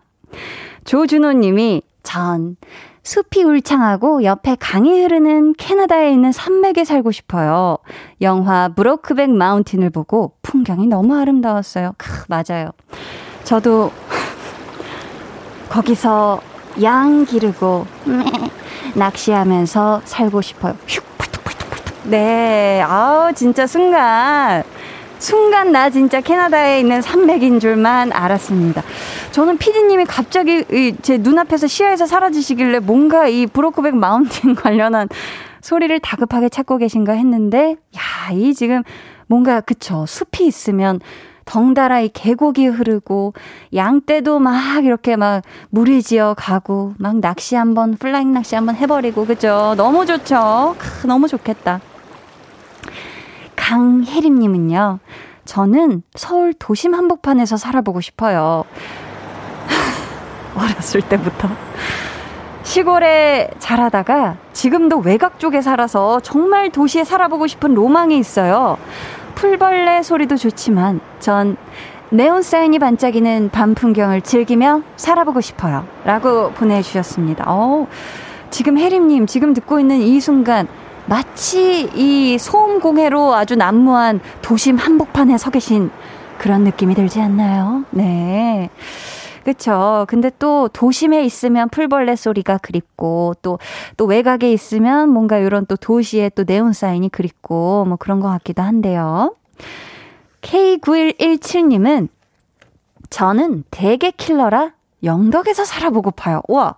[0.84, 2.56] 조준호 님이 전
[3.02, 7.76] 숲이 울창하고 옆에 강이 흐르는 캐나다에 있는 산맥에 살고 싶어요.
[8.22, 11.92] 영화 브로크백 마운틴을 보고 풍경이 너무 아름다웠어요.
[11.98, 12.70] 크, 맞아요.
[13.44, 13.92] 저도
[15.68, 16.40] 거기서
[16.82, 17.86] 양 기르고
[18.96, 20.76] 낚시하면서 살고 싶어요.
[20.86, 21.06] 휙
[22.04, 24.62] 네, 아우 진짜 순간
[25.18, 28.82] 순간 나 진짜 캐나다에 있는 산맥인 줄만 알았습니다.
[29.32, 30.64] 저는 피디님이 갑자기
[31.02, 35.08] 제 눈앞에서 시야에서 사라지시길래 뭔가 이 브로크백 마운틴 관련한
[35.60, 38.82] 소리를 다급하게 찾고 계신가 했는데, 야, 이 지금
[39.26, 40.06] 뭔가, 그쵸.
[40.06, 41.00] 숲이 있으면
[41.44, 43.32] 덩달아 이 계곡이 흐르고
[43.74, 49.24] 양떼도 막 이렇게 막 무리 지어 가고 막 낚시 한 번 flying 낚시 한번 해버리고
[49.26, 49.74] 그죠?
[49.76, 50.76] 너무 좋죠.
[50.78, 51.80] 크, 너무 좋겠다.
[53.68, 54.98] 강혜림님은요.
[55.44, 58.64] 저는 서울 도심 한복판에서 살아보고 싶어요.
[60.56, 61.48] 어렸을 때부터.
[62.62, 68.78] 시골에 자라다가 지금도 외곽 쪽에 살아서 정말 도시에 살아보고 싶은 로망이 있어요.
[69.34, 71.58] 풀벌레 소리도 좋지만 전
[72.08, 75.86] 네온 사인이 반짝이는 밤 풍경을 즐기며 살아보고 싶어요.
[76.04, 77.44] 라고 보내주셨습니다.
[77.46, 77.86] 어,
[78.50, 80.66] 지금 혜림님, 지금 듣고 있는 이 순간,
[81.08, 85.90] 마치 이 소음공해로 아주 난무한 도심 한복판에 서 계신
[86.38, 87.84] 그런 느낌이 들지 않나요?
[87.90, 88.68] 네.
[89.42, 90.04] 그쵸.
[90.08, 93.58] 근데 또 도심에 있으면 풀벌레 소리가 그립고 또,
[93.96, 98.60] 또 외곽에 있으면 뭔가 이런 또 도시의 또 네온 사인이 그립고 뭐 그런 것 같기도
[98.62, 99.34] 한데요.
[100.42, 102.08] K9117님은
[103.08, 106.42] 저는 대게 킬러라 영덕에서 살아보고파요.
[106.48, 106.74] 우와!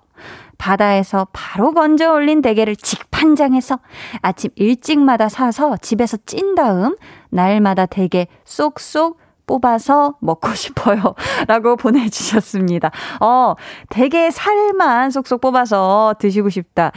[0.61, 3.81] 바다에서 바로 건져 올린 대게를 직판장해서
[4.21, 6.97] 아침 일찍마다 사서 집에서 찐 다음
[7.31, 11.15] 날마다 대게 쏙쏙 뽑아서 먹고 싶어요.
[11.49, 12.93] 라고 보내주셨습니다.
[13.21, 13.55] 어,
[13.89, 16.93] 대게 살만 쏙쏙 뽑아서 드시고 싶다.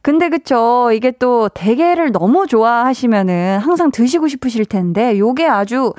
[0.00, 0.90] 근데 그쵸.
[0.94, 5.92] 이게 또 대게를 너무 좋아하시면은 항상 드시고 싶으실 텐데, 요게 아주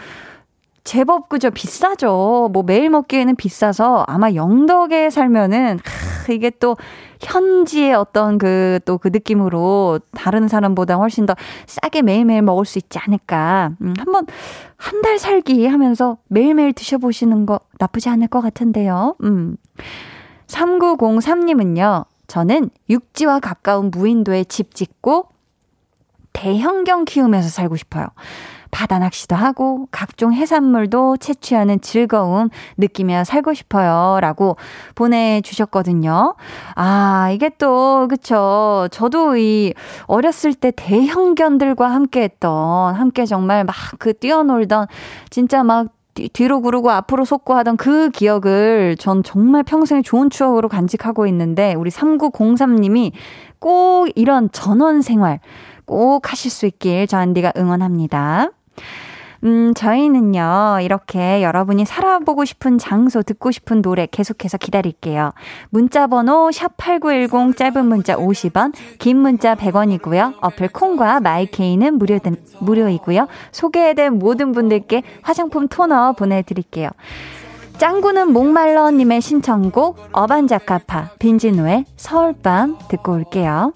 [0.83, 2.49] 제법 그저 비싸죠.
[2.53, 6.77] 뭐 매일 먹기에는 비싸서 아마 영덕에 살면은 하, 이게 또
[7.21, 12.97] 현지의 어떤 그 또그 그 느낌으로 다른 사람보다 훨씬 더 싸게 매일매일 먹을 수 있지
[12.99, 13.71] 않을까.
[13.81, 14.25] 음, 한번
[14.77, 19.15] 한 달 살기 하면서 매일매일 드셔보시는 거 나쁘지 않을 것 같은데요.
[19.23, 19.57] 음.
[20.47, 22.05] 3903님은요.
[22.27, 25.29] 저는 육지와 가까운 무인도에 집 짓고
[26.33, 28.07] 대형견 키우면서 살고 싶어요.
[28.71, 34.19] 바다 낚시도 하고 각종 해산물도 채취하는 즐거움 느끼며 살고 싶어요.
[34.21, 34.58] 라고
[34.95, 36.36] 보내주셨거든요.
[36.75, 38.88] 아, 이게 또, 그쵸.
[38.91, 39.73] 저도 이
[40.05, 44.88] 어렸을 때 대형견들과 함께 했던, 함께 정말 막 그 뛰어놀던,
[45.29, 45.88] 진짜 막
[46.34, 51.89] 뒤로 구르고 앞으로 솟고 하던 그 기억을 전 정말 평생에 좋은 추억으로 간직하고 있는데 우리
[51.89, 53.12] 3903님이
[53.60, 55.39] 꼭 이런 전원 생활
[55.86, 58.51] 꼭 하실 수 있길 저 안디가 응원합니다.
[59.45, 65.31] 음, 저희는요, 이렇게 여러분이 살아보고 싶은 장소, 듣고 싶은 노래 계속해서 기다릴게요.
[65.69, 70.35] 문자번호 샵8910 짧은 문자 50원, 긴 문자 100원이고요.
[70.41, 72.19] 어플 콩과 마이케이는 무료,
[72.59, 73.27] 무료이고요.
[73.51, 76.89] 소개된 모든 분들께 화장품 토너 보내드릴게요.
[77.77, 83.71] 짱구는 목말러님의 신청곡, 어반자카파, 빈지노의 서울밤 듣고 올게요.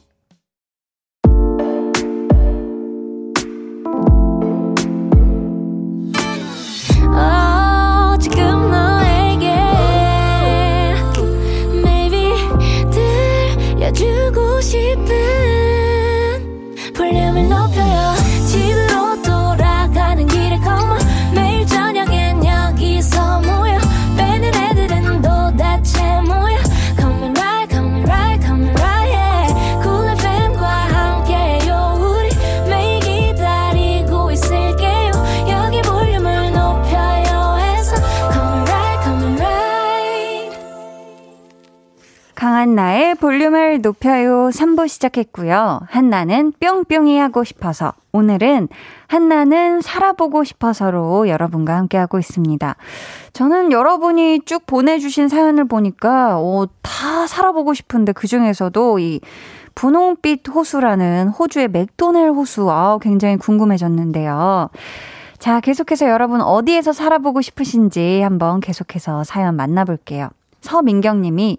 [42.64, 45.82] 한나의 볼륨을 높여요 3부 시작했고요.
[45.86, 48.70] 한나는 뿅뿅이 하고 싶어서 오늘은
[49.08, 52.78] 한나는 살아보고 싶어서로 여러분과 함께하고 있습니다.
[53.34, 59.20] 저는 여러분이 쭉 보내주신 사연을 보니까 어, 다 살아보고 싶은데 그 중에서도 이
[59.76, 64.70] 분홍빛 호수라는 호주의 맥도넬 호수 아, 굉장히 궁금해졌는데요.
[65.38, 70.30] 자, 계속해서 여러분 어디에서 살아보고 싶으신지 한번 계속해서 사연 만나볼게요.
[70.62, 71.58] 서민경 님이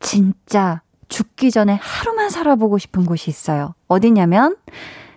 [0.00, 3.74] 진짜 죽기 전에 하루만 살아보고 싶은 곳이 있어요.
[3.88, 4.56] 어디냐면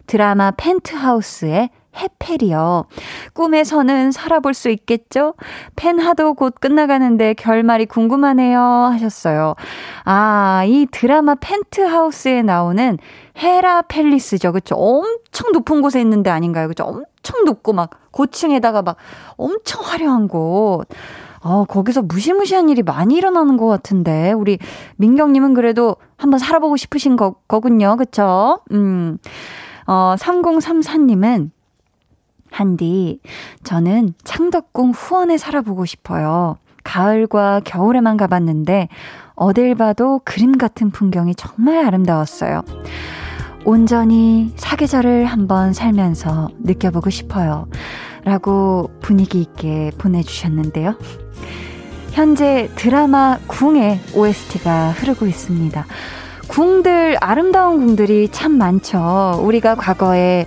[0.08, 2.86] 드라마 펜트하우스의 해펠이요.
[3.34, 5.34] 꿈에서는 살아볼 수 있겠죠?
[5.76, 8.60] 펜하도 곧 끝나가는데 결말이 궁금하네요.
[8.60, 9.56] 하셨어요.
[10.06, 12.98] 아, 이 드라마 펜트하우스에 나오는
[13.38, 14.54] 헤라 팰리스죠.
[14.54, 14.76] 그쵸?
[14.76, 16.70] 엄청 높은 곳에 있는데 아닌가요?
[16.70, 16.86] 그쵸?
[16.86, 18.96] 엄청 높고 막 고층에다가 막
[19.36, 20.86] 엄청 화려한 곳.
[21.44, 24.60] 어, 거기서 무시무시한 일이 많이 일어나는 것 같은데, 우리
[24.98, 27.96] 민경님은 그래도 한번 살아보고 싶으신 거, 거군요.
[27.98, 28.60] 그쵸?
[28.72, 29.18] 음,
[29.88, 31.50] 어, 3034님은,
[32.52, 33.20] 한디,
[33.64, 36.58] 저는 창덕궁 후원에 살아보고 싶어요.
[36.84, 38.90] 가을과 겨울에만 가봤는데,
[39.36, 42.62] 어딜 봐도 그림 같은 풍경이 정말 아름다웠어요.
[43.66, 47.68] 온전히 사계절을 한번 살면서 느껴보고 싶어요.
[48.24, 50.96] 라고 분위기 있게 보내주셨는데요.
[52.12, 55.86] 현재 드라마 궁의 OST가 흐르고 있습니다.
[56.48, 59.42] 궁들, 아름다운 궁들이 참 많죠.
[59.44, 60.46] 우리가 과거에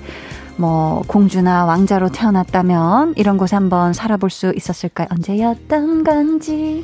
[0.56, 5.08] 뭐 공주나 왕자로 태어났다면 이런 곳에 한번 살아볼 수 있었을까요?
[5.10, 6.82] 언제였던 건지.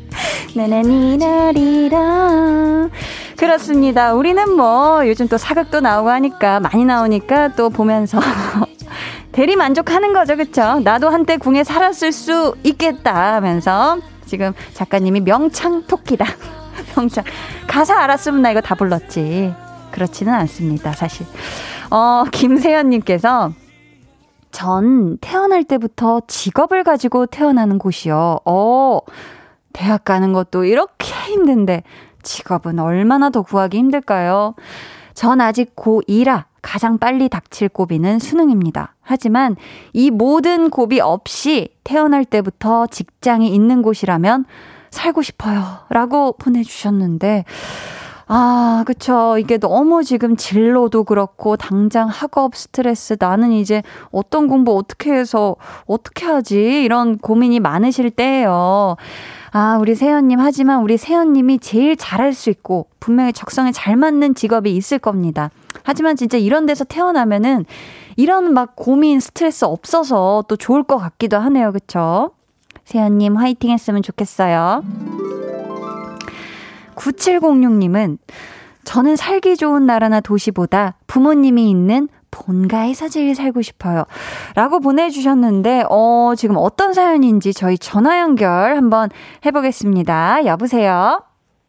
[0.54, 1.98] 나나니나리라.
[3.36, 4.14] 그렇습니다.
[4.14, 8.20] 우리는 뭐 요즘 또 사극도 나오고 하니까 많이 나오니까 또 보면서
[9.32, 10.80] 대리 만족하는 거죠, 그쵸?
[10.80, 16.24] 나도 한때 궁에 살았을 수 있겠다 하면서 지금 작가님이 명창 토끼다.
[16.96, 17.24] 명창.
[17.66, 19.54] 가사 알았으면 나 이거 다 불렀지.
[19.92, 21.26] 그렇지는 않습니다, 사실.
[21.90, 23.52] 어, 김세연님께서
[24.50, 28.40] 전 태어날 때부터 직업을 가지고 태어나는 곳이요.
[28.44, 28.98] 어,
[29.72, 31.84] 대학 가는 것도 이렇게 힘든데
[32.22, 34.54] 직업은 얼마나 더 구하기 힘들까요?
[35.14, 38.94] 전 아직 고2라 가장 빨리 닥칠 고비는 수능입니다.
[39.00, 39.56] 하지만
[39.92, 44.44] 이 모든 고비 없이 태어날 때부터 직장이 있는 곳이라면
[44.90, 45.62] 살고 싶어요.
[45.88, 47.44] 라고 보내주셨는데,
[48.32, 49.38] 아, 그쵸.
[49.38, 53.82] 이게 너무 지금 진로도 그렇고, 당장 학업 스트레스, 나는 이제
[54.12, 55.56] 어떤 공부 어떻게 해서,
[55.86, 56.84] 어떻게 하지?
[56.84, 58.96] 이런 고민이 많으실 때예요.
[59.50, 64.76] 아, 우리 세연님, 하지만 우리 세연님이 제일 잘할 수 있고, 분명히 적성에 잘 맞는 직업이
[64.76, 65.50] 있을 겁니다.
[65.82, 67.64] 하지만 진짜 이런 데서 태어나면은,
[68.16, 71.72] 이런 막 고민, 스트레스 없어서 또 좋을 것 같기도 하네요.
[71.72, 72.32] 그쵸?
[72.84, 74.82] 세연님 화이팅 했으면 좋겠어요.
[76.96, 78.18] 9706님은
[78.84, 84.04] 저는 살기 좋은 나라나 도시보다 부모님이 있는 본가에서 제일 살고 싶어요.
[84.54, 89.08] 라고 보내주셨는데, 어, 지금 어떤 사연인지 저희 전화 연결 한번
[89.44, 90.46] 해보겠습니다.
[90.46, 91.22] 여보세요?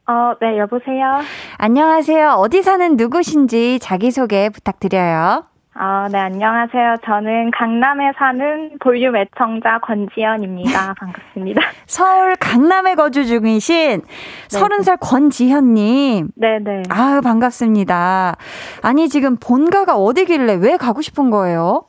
[0.08, 1.20] 어, 네, 여보세요?
[1.58, 2.32] 안녕하세요.
[2.32, 5.46] 어디 사는 누구신지 자기소개 부탁드려요.
[5.74, 6.98] 아, 네, 안녕하세요.
[7.06, 10.96] 저는 강남에 사는 볼륨 애청자 권지현입니다.
[11.00, 11.62] 반갑습니다.
[11.86, 14.02] 서울 강남에 거주 중이신
[14.50, 16.30] 서른 살 권지현님.
[16.36, 16.84] 네네.
[16.90, 18.36] 아유, 반갑습니다.
[18.82, 21.86] 아니, 지금 본가가 어디길래 왜 가고 싶은 거예요?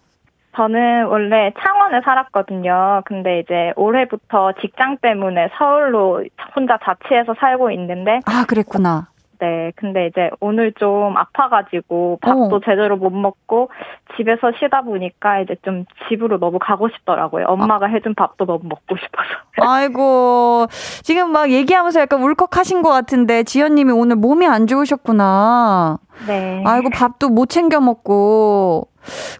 [0.56, 3.02] 저는 원래 창원에 살았거든요.
[3.04, 6.24] 근데 이제 올해부터 직장 때문에 서울로
[6.54, 8.20] 혼자 자취해서 살고 있는데.
[8.26, 9.08] 아, 그랬구나.
[9.42, 12.60] 네, 근데 이제 오늘 좀 아파가지고 밥도 어.
[12.64, 13.70] 제대로 못 먹고
[14.16, 17.46] 집에서 쉬다 보니까 이제 좀 집으로 너무 가고 싶더라고요.
[17.48, 19.28] 엄마가 해준 밥도 너무 먹고 싶어서.
[19.68, 20.68] 아이고,
[21.02, 25.98] 지금 막 얘기하면서 약간 울컥하신 것 같은데, 지연님이 오늘 몸이 안 좋으셨구나.
[26.28, 26.62] 네.
[26.64, 28.91] 아이고, 밥도 못 챙겨 먹고.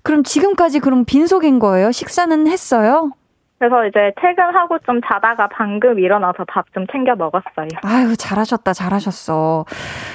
[0.02, 1.92] 그럼 지금까지 그럼 빈속인 거예요?
[1.92, 3.12] 식사는 했어요?
[3.58, 7.68] 그래서 이제 퇴근하고 좀 자다가 방금 일어나서 밥 좀 챙겨 먹었어요.
[7.84, 9.64] 아유, 잘하셨다, 잘하셨어.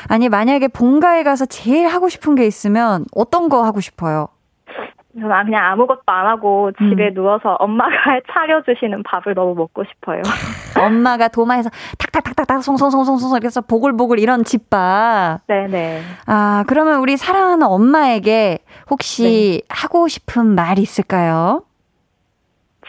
[0.09, 4.27] 아니, 만약에 본가에 가서 제일 하고 싶은 게 있으면 어떤 거 하고 싶어요?
[5.19, 7.13] 저는 그냥 아무것도 안 하고 집에 음.
[7.13, 7.91] 누워서 엄마가
[8.31, 10.21] 차려주시는 밥을 너무 먹고 싶어요.
[10.79, 15.39] 엄마가 도마에서 탁탁탁탁탁 송송송송송 이렇게 해서 보글보글 이런 집밥.
[15.47, 16.01] 네네.
[16.27, 18.59] 아, 그러면 우리 사랑하는 엄마에게
[18.89, 21.63] 혹시 하고 싶은 말 있을까요?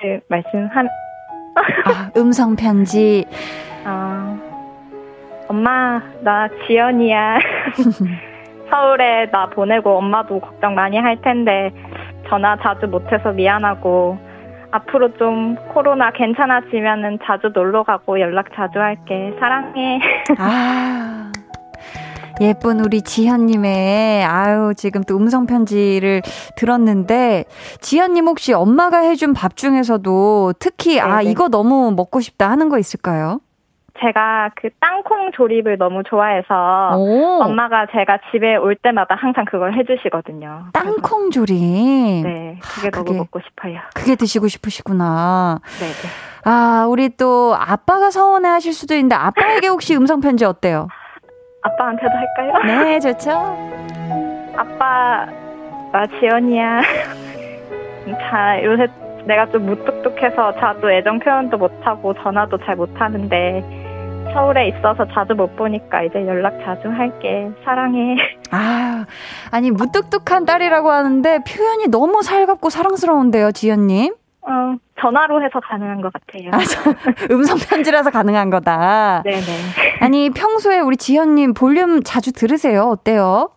[0.01, 0.89] 제 말씀한,
[1.57, 3.25] 아, 음성 편지.
[3.85, 4.39] 어,
[5.49, 7.39] 엄마, 나 지연이야.
[8.71, 11.73] 서울에 나 보내고 엄마도 걱정 많이 할 텐데
[12.29, 14.19] 전화 자주 못해서 미안하고
[14.71, 19.35] 앞으로 좀 코로나 괜찮아지면은 자주 놀러 가고 연락 자주 할게.
[19.41, 20.01] 사랑해.
[20.39, 21.33] 아.
[22.41, 26.23] 예쁜 우리 지현님의, 아유, 지금 또 음성편지를
[26.57, 27.45] 들었는데,
[27.81, 31.31] 지현님 혹시 엄마가 해준 밥 중에서도 특히, 아, 네네.
[31.31, 33.41] 이거 너무 먹고 싶다 하는 거 있을까요?
[34.01, 40.67] 제가 그 땅콩 조립을 너무 좋아해서 오, 엄마가 제가 집에 올 때마다 항상 그걸 해주시거든요.
[40.73, 42.23] 땅콩 조림.
[42.23, 43.81] 네, 그게 아, 너무 그게- 먹고 싶어요.
[43.95, 45.59] 그게 드시고 싶으시구나.
[45.81, 46.09] 네, 네.
[46.45, 50.87] 아, 우리 또 아빠가 서운해 하실 수도 있는데, 아빠에게 혹시 음성 편지 어때요?
[51.63, 52.63] 아빠한테도 할까요?
[52.85, 53.31] 네, 좋죠.
[54.57, 55.27] 아빠,
[55.93, 56.81] 나 지연이야.
[58.31, 58.87] 자, 요새
[59.27, 63.87] 내가 좀 무뚝뚝해서 자주 애정 표현도 못하고 전화도 잘 못하는데
[64.33, 67.51] 서울에 있어서 자주 못 보니까 이제 연락 자주 할게.
[67.65, 68.17] 사랑해.
[68.51, 69.05] 아,
[69.51, 74.15] 아니, 무뚝뚝한 딸이라고 하는데 표현이 너무 살갑고 사랑스러운데요, 지연님?
[74.43, 76.51] 어, 전화로 해서 가능한 것 같아요.
[76.53, 76.95] 아, 저,
[77.35, 79.23] 음성 편지라서 가능한 거다.
[79.25, 79.43] 네네.
[80.01, 82.85] 아니, 평소에 우리 지연님 볼륨 자주 들으세요?
[82.85, 83.51] 어때요?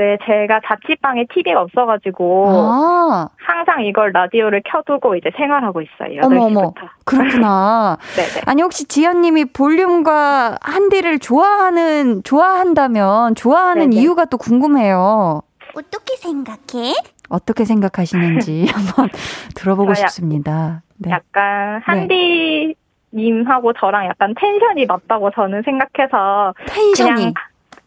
[0.00, 6.22] 네, 제가 자취방에 TV가 없어가지고 아, 항상 이걸 라디오를 켜두고 이제 생활하고 있어요.
[6.22, 6.56] 어머, 8시부터.
[6.56, 6.72] 어머.
[7.04, 7.98] 그렇구나.
[8.16, 8.44] 네네.
[8.48, 14.00] 아니, 혹시 지연님이 볼륨과 한디를 좋아하는, 좋아한다면, 좋아하는 네네.
[14.00, 15.42] 이유가 또 궁금해요.
[15.74, 16.94] 어떻게 생각해?
[17.28, 19.10] 어떻게 생각하시는지 한번
[19.54, 20.80] 들어보고 싶습니다.
[20.96, 21.10] 네.
[21.10, 27.14] 약간 한디님하고 저랑 약간 텐션이 맞다고 저는 생각해서 텐션이.
[27.16, 27.34] 그냥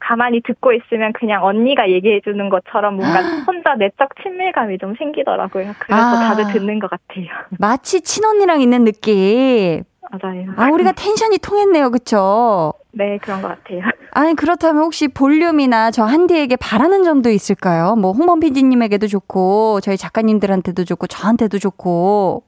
[0.04, 5.74] 가만히 듣고 있으면 그냥 언니가 얘기해 주는 것처럼 뭔가 혼자 내적 친밀감이 좀 생기더라고요.
[5.80, 6.36] 그래서 아.
[6.36, 7.28] 자주 듣는 것 같아요.
[7.58, 9.84] 마치 친언니랑 있는 느낌.
[10.12, 10.46] 맞아요.
[10.58, 11.90] 아, 우리가 텐션이 통했네요.
[11.90, 12.74] 그쵸?
[12.92, 13.82] 네, 그런 것 같아요.
[14.12, 17.96] 아니, 그렇다면 혹시 볼륨이나 저 한디에게 바라는 점도 있을까요?
[17.96, 22.44] 뭐, 홍범 PD님에게도 좋고, 저희 작가님들한테도 좋고, 저한테도 좋고.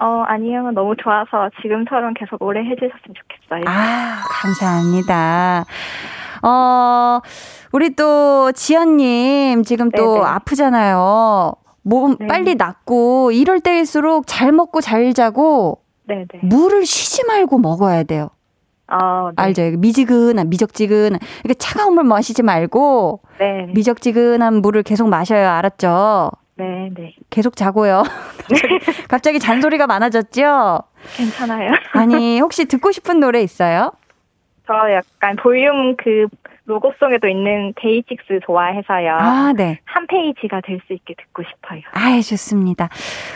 [0.00, 0.70] 어, 아니요.
[0.72, 3.64] 너무 좋아서 지금처럼 계속 오래 해주셨으면 좋겠어요.
[3.66, 5.66] 아, 감사합니다.
[6.42, 7.20] 어,
[7.72, 10.26] 우리 또 지연님 지금 또 네네.
[10.26, 11.52] 아프잖아요.
[11.82, 12.26] 몸 네.
[12.26, 16.26] 빨리 낫고 이럴 때일수록 잘 먹고 잘 자고 네네.
[16.42, 18.30] 물을 쉬지 말고 먹어야 돼요.
[18.90, 19.42] 어, 네.
[19.42, 19.62] 알죠?
[19.76, 21.20] 미지근한, 미적지근한.
[21.44, 23.66] 이렇게 차가운 물 마시지 말고 네.
[23.74, 25.48] 미적지근한 물을 계속 마셔요.
[25.48, 26.30] 알았죠?
[26.60, 27.14] 네, 네.
[27.30, 28.02] 계속 자고요.
[28.48, 30.80] 갑자기, 갑자기 잔소리가 많아졌죠?
[31.16, 31.72] 괜찮아요.
[31.92, 33.92] 아니, 혹시 듣고 싶은 노래 있어요?
[34.66, 36.26] 저 약간 볼륨 그
[36.66, 39.16] 로고송에도 있는 데이식스 좋아해서요.
[39.18, 39.80] 아, 네.
[39.84, 41.80] 한 페이지가 될 수 있게 듣고 싶어요.
[41.92, 42.88] 아이, 좋습니다.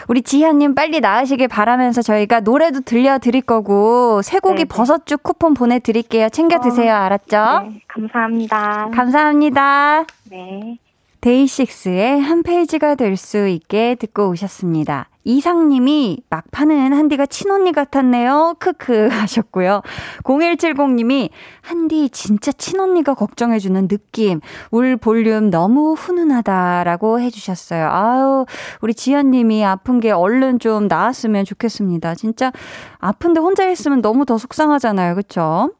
[0.07, 4.69] 우리 지현님 빨리 나으시길 바라면서 저희가 노래도 들려드릴 거고, 쇠고기 네네.
[4.69, 6.29] 버섯죽 쿠폰 보내드릴게요.
[6.29, 6.95] 챙겨 드세요.
[6.95, 7.67] 알았죠?
[7.69, 8.91] 네, 감사합니다.
[8.95, 10.05] 감사합니다.
[10.31, 10.79] 네.
[11.25, 15.09] 데이식스의 한 페이지가 될 수 있게 듣고 오셨습니다.
[15.23, 18.57] 이상님이 막판은 한디가 친언니 같았네요.
[18.59, 19.81] 크크 하셨고요.
[20.25, 21.31] 0170님이
[21.63, 24.41] 한디 진짜 친언니가 걱정해주는 느낌.
[24.71, 27.89] 울 볼륨 너무 훈훈하다라고 해주셨어요.
[27.89, 28.45] 아유,
[28.83, 32.17] 우리 지연님이 아픈 게 얼른 좀 나았으면 좋겠습니다.
[32.17, 32.53] 진짜
[32.99, 35.15] 아픈데 혼자 있으면 너무 더 속상하잖아요.
[35.15, 35.71] 그쵸?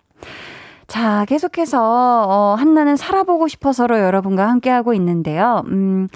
[0.87, 1.81] 자, 계속해서,
[2.29, 5.63] 어, 한나는 살아보고 싶어서로 여러분과 함께하고 있는데요.
[5.67, 6.09] 음,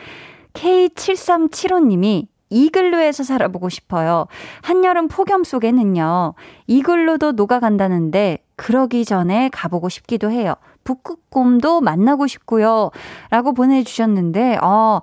[0.53, 4.27] K7375님이 이글루에서 살아보고 싶어요.
[4.63, 6.35] 한여름 폭염 속에는요,
[6.67, 10.55] 이글루도 녹아간다는데, 그러기 전에 가보고 싶기도 해요.
[10.85, 12.91] 북극곰도 만나고 싶고요.
[13.31, 15.01] 라고 보내주셨는데, 어,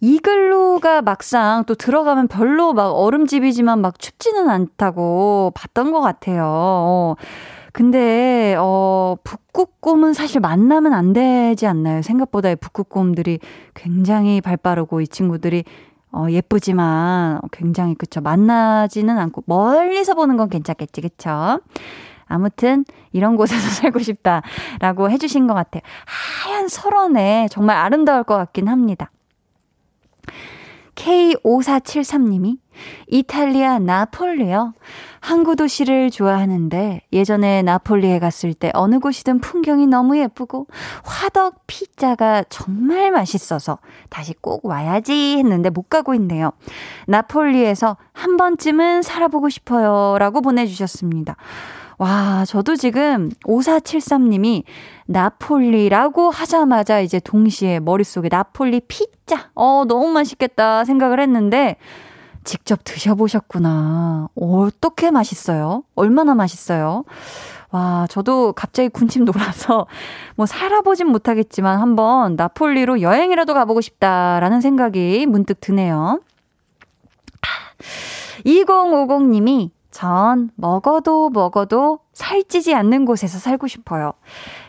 [0.00, 6.44] 이글루가 막상 또 들어가면 별로 막 얼음집이지만 막 춥지는 않다고 봤던 것 같아요.
[6.46, 7.14] 어.
[7.78, 12.02] 근데 어 북극곰은 사실 만나면 안 되지 않나요?
[12.02, 13.38] 생각보다 이 북극곰들이
[13.72, 15.62] 굉장히 발 빠르고 이 친구들이
[16.10, 21.60] 어 예쁘지만 굉장히 그쵸 만나지는 않고 멀리서 보는 건 괜찮겠지 그쵸?
[22.26, 25.82] 아무튼 이런 곳에서 살고 싶다라고 해주신 것 같아요.
[26.04, 29.12] 하얀 설원에 정말 아름다울 것 같긴 합니다.
[30.98, 32.58] K5473님이
[33.06, 34.74] 이탈리아 나폴리요.
[35.20, 40.66] 항구 도시를 좋아하는데 예전에 나폴리에 갔을 때 어느 곳이든 풍경이 너무 예쁘고
[41.04, 43.78] 화덕 피자가 정말 맛있어서
[44.10, 46.52] 다시 꼭 와야지 했는데 못 가고 있네요.
[47.06, 50.18] 나폴리에서 한 번쯤은 살아보고 싶어요.
[50.18, 51.36] 라고 보내 주셨습니다.
[51.98, 54.62] 와, 저도 지금 5473님이
[55.06, 61.76] 나폴리라고 하자마자 이제 동시에 머릿속에 나폴리 피자, 어, 너무 맛있겠다 생각을 했는데,
[62.44, 64.28] 직접 드셔보셨구나.
[64.36, 65.82] 어떻게 맛있어요?
[65.96, 67.04] 얼마나 맛있어요?
[67.70, 69.86] 와, 저도 갑자기 군침 돌아서
[70.36, 76.20] 뭐 살아보진 못하겠지만 한번 나폴리로 여행이라도 가보고 싶다라는 생각이 문득 드네요.
[78.46, 84.12] 2050님이 전 먹어도 먹어도 살찌지 않는 곳에서 살고 싶어요.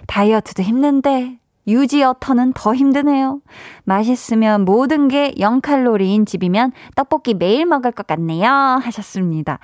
[0.07, 3.39] 다이어트도 힘든데 유지어터는 더 힘드네요.
[3.83, 8.47] 맛있으면 모든 게 0칼로리인 집이면 떡볶이 매일 먹을 것 같네요.
[8.81, 9.59] 하셨습니다.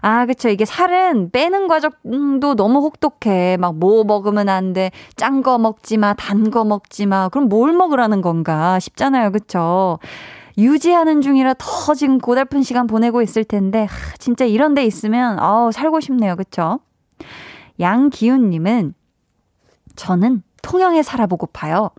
[0.00, 0.48] 아, 그쵸.
[0.48, 3.58] 이게 살은 빼는 과정도 너무 혹독해.
[3.58, 4.90] 막 뭐 먹으면 안 돼.
[5.16, 6.14] 짠 거 먹지 마.
[6.14, 7.28] 단 거 먹지 마.
[7.28, 9.30] 그럼 뭘 먹으라는 건가 싶잖아요.
[9.32, 9.98] 그쵸.
[10.60, 15.72] 유지하는 중이라 더 지금 고달픈 시간 보내고 있을 텐데, 하, 진짜 이런 데 있으면, 아우,
[15.72, 16.36] 살고 싶네요.
[16.36, 16.80] 그쵸?
[17.80, 18.94] 양기훈 님은,
[19.96, 21.90] 저는 통영에 살아보고파요.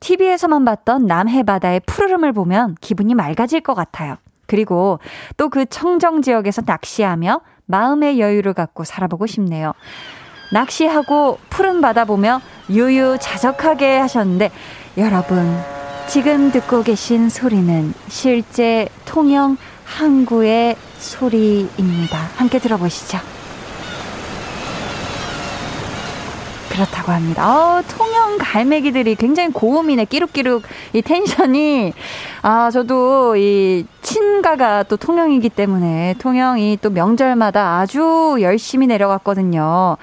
[0.00, 4.16] TV에서만 봤던 남해바다의 푸르름을 보면 기분이 맑아질 것 같아요.
[4.46, 4.98] 그리고
[5.38, 9.72] 또 그 청정 지역에서 낚시하며 마음의 여유를 갖고 살아보고 싶네요.
[10.52, 14.50] 낚시하고 푸른 바다 보며 유유자적하게 하셨는데
[14.98, 15.56] 여러분
[16.08, 22.18] 지금 듣고 계신 소리는 실제 통영 항구의 소리입니다.
[22.36, 23.18] 함께 들어보시죠.
[26.74, 27.46] 그렇다고 합니다.
[27.46, 30.06] 어, 통영 갈매기들이 굉장히 고음이네.
[30.06, 31.92] 끼룩끼룩 이 텐션이
[32.42, 39.96] 아 저도 이 친가가 또 통영이기 때문에 통영이 또 명절마다 아주 열심히 내려갔거든요.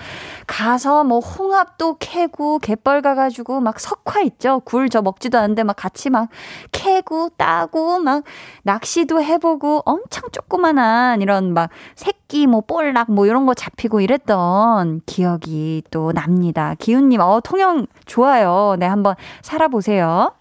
[0.47, 4.61] 가서 뭐 홍합도 캐고 갯벌 가가지고 막 석화 있죠.
[4.65, 6.28] 굴 저 먹지도 않는데 막 같이 막
[6.74, 8.24] 캐고 따고 막
[8.63, 15.84] 낚시도 해보고 엄청 조그만한 이런 막 새끼 뭐 볼락 뭐 이런 거 잡히고 이랬던 기억이
[15.91, 16.61] 또 납니다.
[16.80, 18.76] 기훈님, 어 통영 좋아요.
[18.80, 20.34] 네 한번 살아보세요.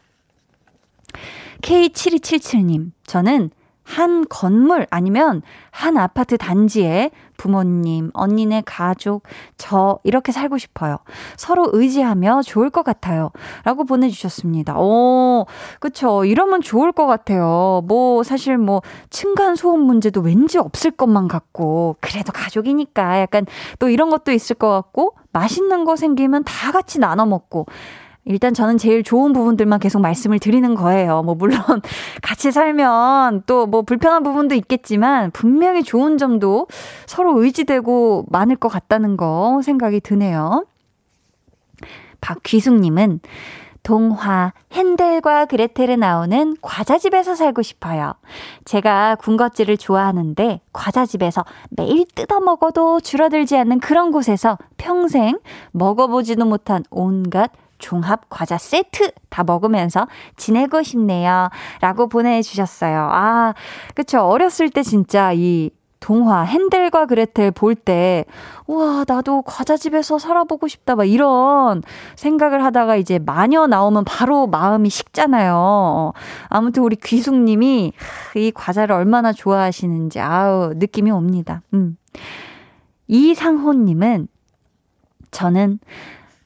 [1.63, 3.51] K7277님, 저는
[3.91, 9.25] 한 건물 아니면 한 아파트 단지에 부모님, 언니네 가족,
[9.57, 10.99] 저 이렇게 살고 싶어요.
[11.37, 13.31] 서로 의지하며 좋을 것 같아요.
[13.65, 14.79] 라고 보내주셨습니다.
[14.79, 15.47] 오,
[15.81, 16.25] 그쵸.
[16.25, 17.83] 이러면 좋을 것 같아요.
[17.87, 23.45] 뭐, 사실 뭐, 층간소음 문제도 왠지 없을 것만 같고, 그래도 가족이니까 약간
[23.81, 27.67] 또 이런 것도 있을 것 같고, 맛있는 거 생기면 다 같이 나눠 먹고,
[28.27, 31.23] 일단 저는 제일 좋은 부분들만 계속 말씀을 드리는 거예요.
[31.23, 31.59] 뭐, 물론
[32.23, 36.67] 같이 살면 또 뭐 불편한 부분도 있겠지만 분명히 좋은 점도
[37.07, 40.65] 서로 의지되고 많을 것 같다는 거 생각이 드네요.
[42.21, 43.21] 박귀숙님은
[43.83, 48.13] 동화 핸델과 그레텔에 나오는 과자집에서 살고 싶어요.
[48.65, 55.39] 제가 군것질을 좋아하는데 과자집에서 매일 뜯어 먹어도 줄어들지 않는 그런 곳에서 평생
[55.73, 60.07] 먹어보지도 못한 온갖 종합 과자 세트 다 먹으면서
[60.37, 61.49] 지내고 싶네요.
[61.81, 63.09] 라고 보내주셨어요.
[63.11, 63.55] 아,
[63.95, 64.21] 그쵸.
[64.21, 65.71] 어렸을 때 진짜 이
[66.01, 68.25] 동화 핸델과 그레텔 볼 때,
[68.67, 71.83] 와, 나도 과자집에서 살아보고 싶다, 막 이런
[72.17, 76.13] 생각을 하다가 이제 마녀 나오면 바로 마음이 식잖아요.
[76.49, 77.93] 아무튼 우리 귀숙님이
[78.35, 81.61] 이 과자를 얼마나 좋아하시는지, 아우, 느낌이 옵니다.
[81.75, 81.99] 음.
[83.07, 84.29] 이상호님은,
[85.31, 85.81] 저는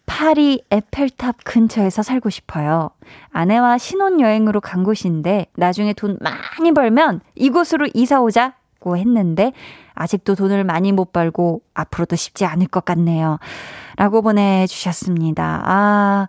[0.06, 2.90] 파리 에펠탑 근처에서 살고 싶어요.
[3.32, 9.52] 아내와 신혼여행으로 간 곳인데 나중에 돈 많이 벌면 이곳으로 이사 오자 고 했는데
[9.94, 13.38] 아직도 돈을 많이 못 벌고 앞으로도 쉽지 않을 것 같네요.
[13.96, 15.62] 라고 보내주셨습니다.
[15.64, 16.28] 아,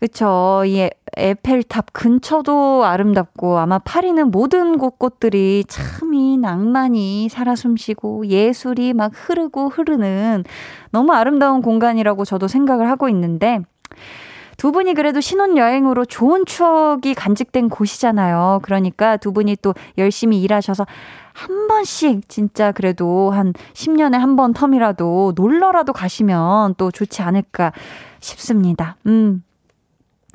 [0.00, 0.64] 그쵸.
[0.66, 9.70] 이 에펠탑 근처도 아름답고 아마 파리는 모든 곳곳들이 참이 낭만이 살아 숨쉬고 예술이 막 흐르고
[9.70, 10.44] 흐르는
[10.90, 13.60] 너무 아름다운 공간이라고 저도 생각을 하고 있는데
[14.56, 18.60] 두 분이 그래도 신혼여행으로 좋은 추억이 간직된 곳이잖아요.
[18.62, 20.86] 그러니까 두 분이 또 열심히 일하셔서
[21.32, 27.72] 한 번씩 진짜 그래도 한 10년에 한 번 텀이라도 놀러라도 가시면 또 좋지 않을까
[28.20, 28.96] 싶습니다.
[29.06, 29.42] 음.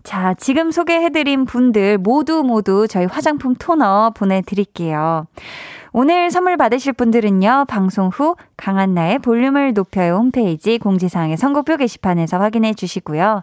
[0.04, 5.28] 자, 지금 소개해드린 분들 모두 모두 저희 화장품 토너 보내드릴게요.
[5.92, 13.42] 오늘 선물 받으실 분들은요, 방송 후 강한나의 볼륨을 높여요 홈페이지 공지사항의 선곡표 게시판에서 확인해 주시고요.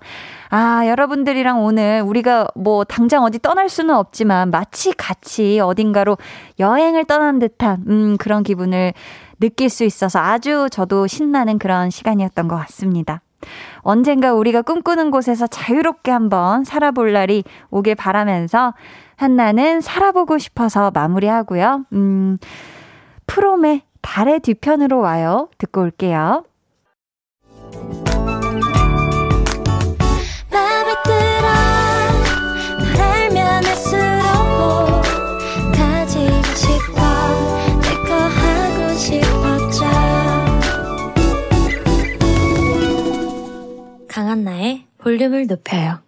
[0.51, 6.18] 아, 여러분들이랑 오늘 우리가 뭐 당장 어디 떠날 수는 없지만 마치 같이 어딘가로
[6.61, 8.92] 여행을 떠난 듯한, 음, 그런 기분을
[9.40, 13.22] 느낄 수 있어서 아주 저도 신나는 그런 시간이었던 것 같습니다.
[13.80, 18.74] 언젠가 우리가 꿈꾸는 곳에서 자유롭게 한번 살아볼 날이 오길 바라면서
[19.16, 21.86] 한나는 살아보고 싶어서 마무리하고요.
[21.92, 22.38] 음,
[23.26, 25.48] 프롬의 달의 뒤편으로 와요.
[25.58, 26.44] 듣고 올게요.
[44.08, 46.05] 강한나의 볼륨을 높여요.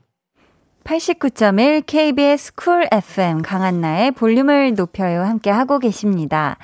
[0.89, 6.57] 89.1 KBS 쿨 FM 강한나의 볼륨을 높여요 함께 하고 계십니다.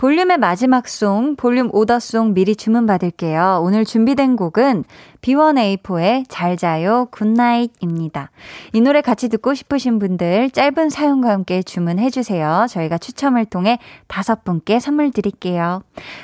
[0.00, 3.60] 볼륨의 마지막 song, 볼륨 order song 미리 주문받을게요.
[3.62, 4.84] 오늘 준비된 곡은
[5.20, 8.30] B1A4의 잘 자요 good night입니다.
[8.72, 12.64] 이 노래 같이 듣고 싶으신 분들 짧은 사연과 함께 주문해주세요.
[12.70, 15.82] 저희가 추첨을 통해 다섯 분께 선물 드릴게요.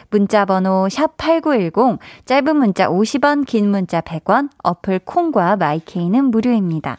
[0.09, 6.97] 문자 번호 샵8910, 짧은 문자 50원, 긴 문자 100원, 어플 콩과 마이케이는 무료입니다.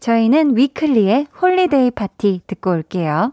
[0.00, 3.32] 저희는 위클리의 Holiday Party 듣고 올게요.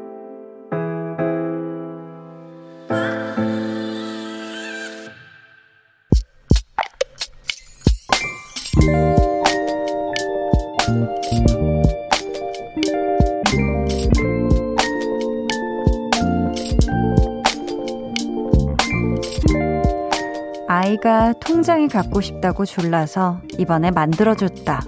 [20.91, 24.81] 아이가 통장이 갖고 싶다고 졸라서 이번에 만들어줬다.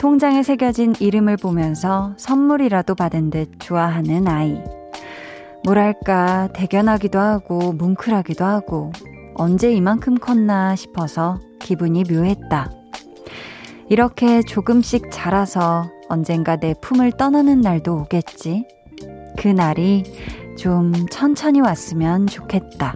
[0.00, 4.60] 통장에 새겨진 이름을 보면서 선물이라도 받은 듯 좋아하는 아이.
[5.64, 8.90] 뭐랄까, 대견하기도 하고, 뭉클하기도 하고,
[9.34, 12.72] 언제 이만큼 컸나 싶어서 기분이 묘했다.
[13.88, 18.66] 이렇게 조금씩 자라서 언젠가 내 품을 떠나는 날도 오겠지.
[19.38, 20.02] 그 날이
[20.58, 22.94] 좀 천천히 왔으면 좋겠다.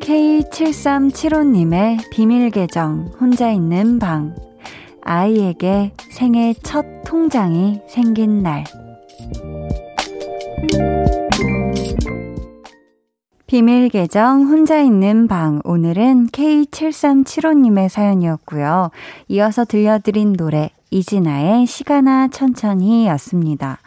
[0.00, 4.34] K7375님의 비밀 계정, 혼자 있는 방.
[5.02, 8.64] 아이에게 생애 첫 통장이 생긴 날.
[13.46, 18.90] 비밀 계정 혼자 있는 방 오늘은 K7375님의 사연이었고요.
[19.28, 23.78] 이어서 들려드린 노래 이진아의 시간아 천천히였습니다.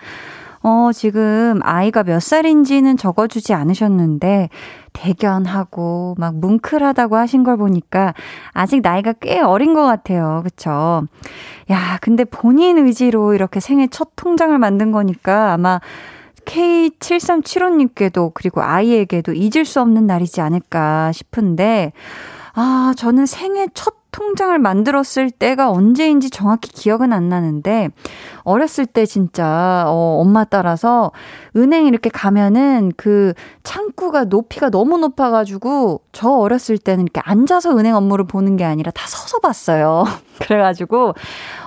[0.68, 4.50] 어, 지금 아이가 몇 살인지는 적어주지 않으셨는데,
[4.92, 8.14] 대견하고, 막 뭉클하다고 하신 걸 보니까,
[8.52, 10.42] 아직 나이가 꽤 어린 것 같아요.
[10.44, 11.04] 그쵸?
[11.72, 15.80] 야, 근데 본인 의지로 이렇게 생애 첫 통장을 만든 거니까 아마
[16.44, 21.94] K7375님께도 그리고 아이에게도 잊을 수 없는 날이지 않을까 싶은데,
[22.56, 27.90] 아, 저는 생애 첫 통장을 만들었을 때가 언제인지 정확히 기억은 안 나는데,
[28.44, 31.12] 어렸을 때 진짜, 어, 엄마 따라서
[31.56, 33.34] 은행 이렇게 가면은 그
[33.64, 38.92] 창구가 높이가 너무 높아 가지고, 저 어렸을 때는 이렇게 앉아서 은행 업무를 보는 게 아니라
[38.92, 40.06] 다 서서 봤어요.
[40.40, 41.14] 그래 가지고,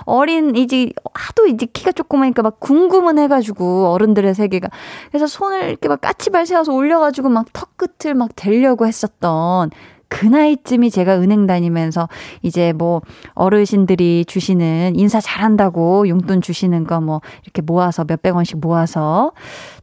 [0.05, 4.69] 어린, 이제, 하도 이제 키가 조그마니까 막 궁금은 해 가지고, 어른들의 세계가.
[5.09, 9.71] 그래서 손을 이렇게 막 까치발 세워서 올려 가지고 막 턱 끝을 막 대려고 했었던
[10.11, 12.07] 그 나이쯤이 제가 은행 다니면서
[12.41, 13.01] 이제 뭐
[13.33, 19.31] 어르신들이 주시는 인사 잘한다고 용돈 주시는 거 뭐 이렇게 모아서 몇백 원씩 모아서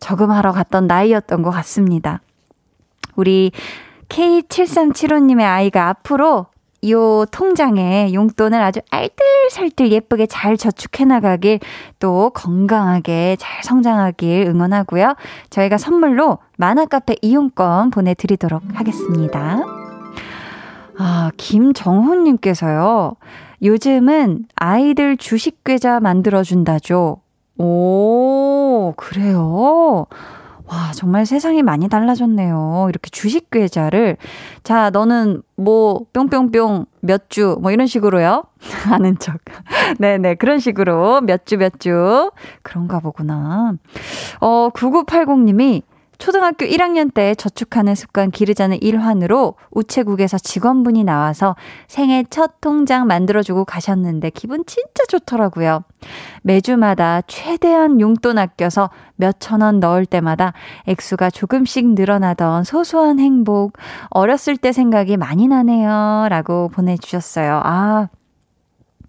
[0.01, 2.21] 저금하러 갔던 나이였던 것 같습니다.
[3.17, 3.51] 우리
[4.09, 6.47] K7375님의 아이가 앞으로
[6.89, 11.59] 요 통장에 용돈을 아주 알뜰살뜰 예쁘게 잘 저축해 나가길
[11.99, 15.17] 또 건강하게 잘 성장하길 응원하고요.
[15.51, 19.78] 저희가 선물로 만화카페 이용권 보내드리도록 하겠습니다.
[20.99, 23.15] 아, 김정훈님께서요.
[23.63, 27.21] 요즘은 아이들 주식계좌 만들어준다죠.
[27.59, 30.07] 오, 그래요?
[30.67, 32.87] 와, 정말 세상이 많이 달라졌네요.
[32.91, 34.19] 이렇게 주식 계좌를.
[34.65, 38.45] 자, 너는 뭐, 뿅뿅뿅 몇 주, 뭐 이런 식으로요.
[38.93, 39.39] 아는 척.
[39.99, 42.31] 네네, 그런 식으로 몇 주, 몇 주.
[42.63, 43.73] 그런가 보구나.
[44.41, 45.83] 어, 9980님이
[46.19, 51.55] 초등학교 1학년 때 저축하는 습관 기르자는 일환으로 우체국에서 직원분이 나와서
[51.87, 55.85] 생애 첫 통장 만들어주고 가셨는데 기분 진짜 좋더라고요.
[56.43, 60.53] 매주마다 최대한 용돈 아껴서 몇천 원 넣을 때마다
[60.87, 63.75] 액수가 조금씩 늘어나던 소소한 행복,
[64.11, 66.27] 어렸을 때 생각이 많이 나네요.
[66.29, 67.61] 라고 보내주셨어요.
[67.65, 68.09] 아,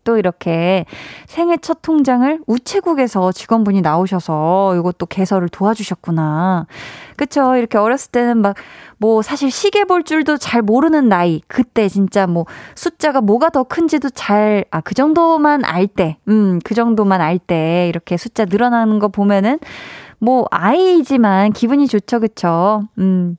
[0.04, 0.86] 또 이렇게
[1.28, 6.68] 생애 첫 통장을 우체국에서 직원분이 나오셔서 이것도 개설을 도와주셨구나.
[7.16, 7.56] 그쵸.
[7.56, 8.56] 이렇게 어렸을 때는 막,
[8.98, 11.42] 뭐, 사실 시계 볼 줄도 잘 모르는 나이.
[11.48, 12.46] 그때 진짜 뭐,
[12.76, 17.88] 숫자가 뭐가 더 큰지도 잘, 아, 그 정도만 알 때, 음, 그 정도만 알 때,
[17.90, 19.60] 이렇게 숫자 늘어나는 거 보면은,
[20.20, 22.20] 뭐, 아이지만 기분이 좋죠.
[22.20, 22.84] 그쵸.
[22.98, 23.38] 음.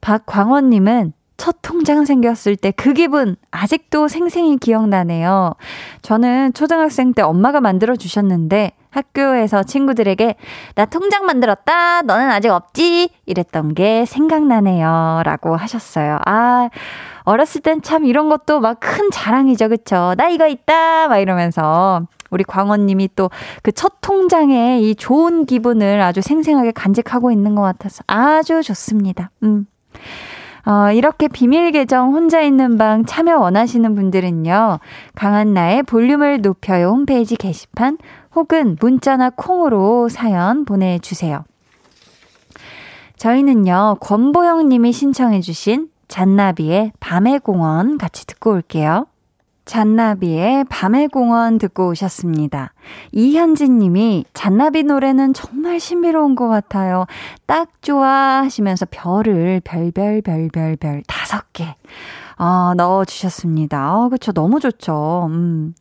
[0.00, 1.12] 박광원님은
[1.42, 5.54] 첫 통장 생겼을 때 그 기분 아직도 생생히 기억나네요.
[6.02, 10.36] 저는 초등학생 때 엄마가 만들어 주셨는데 학교에서 친구들에게
[10.76, 12.02] 나 통장 만들었다.
[12.02, 13.10] 너는 아직 없지?
[13.26, 15.22] 이랬던 게 생각나네요.
[15.24, 16.18] 라고 하셨어요.
[16.26, 16.68] 아,
[17.24, 19.68] 어렸을 땐 참 이런 것도 막 큰 자랑이죠.
[19.68, 20.14] 그쵸?
[20.16, 21.08] 나 이거 있다.
[21.08, 22.02] 막 이러면서.
[22.30, 23.30] 우리 광원님이 또
[23.64, 29.30] 그 첫 통장에 이 좋은 기분을 아주 생생하게 간직하고 있는 것 같아서 아주 좋습니다.
[29.42, 29.66] 음.
[30.64, 34.78] 어, 이렇게 비밀 계정 혼자 있는 방 참여 원하시는 분들은요.
[35.14, 37.98] 강한나의 볼륨을 높여요 홈페이지 게시판
[38.34, 41.44] 혹은 문자나 콩으로 사연 보내주세요.
[43.16, 43.98] 저희는요.
[44.00, 49.06] 권보영 님이 신청해 주신 잔나비의 밤의 공원 같이 듣고 올게요.
[49.64, 52.72] 잔나비의 밤의 공원 듣고 오셨습니다.
[53.12, 57.06] 이현진 님이 잔나비 노래는 정말 신비로운 것 같아요.
[57.46, 61.76] 딱 좋아 하시면서 별을 별별 별별 별 다섯 개
[62.38, 63.96] 어, 넣어주셨습니다.
[63.96, 64.32] 어, 그쵸.
[64.32, 65.28] 너무 좋죠.
[65.30, 65.74] 음.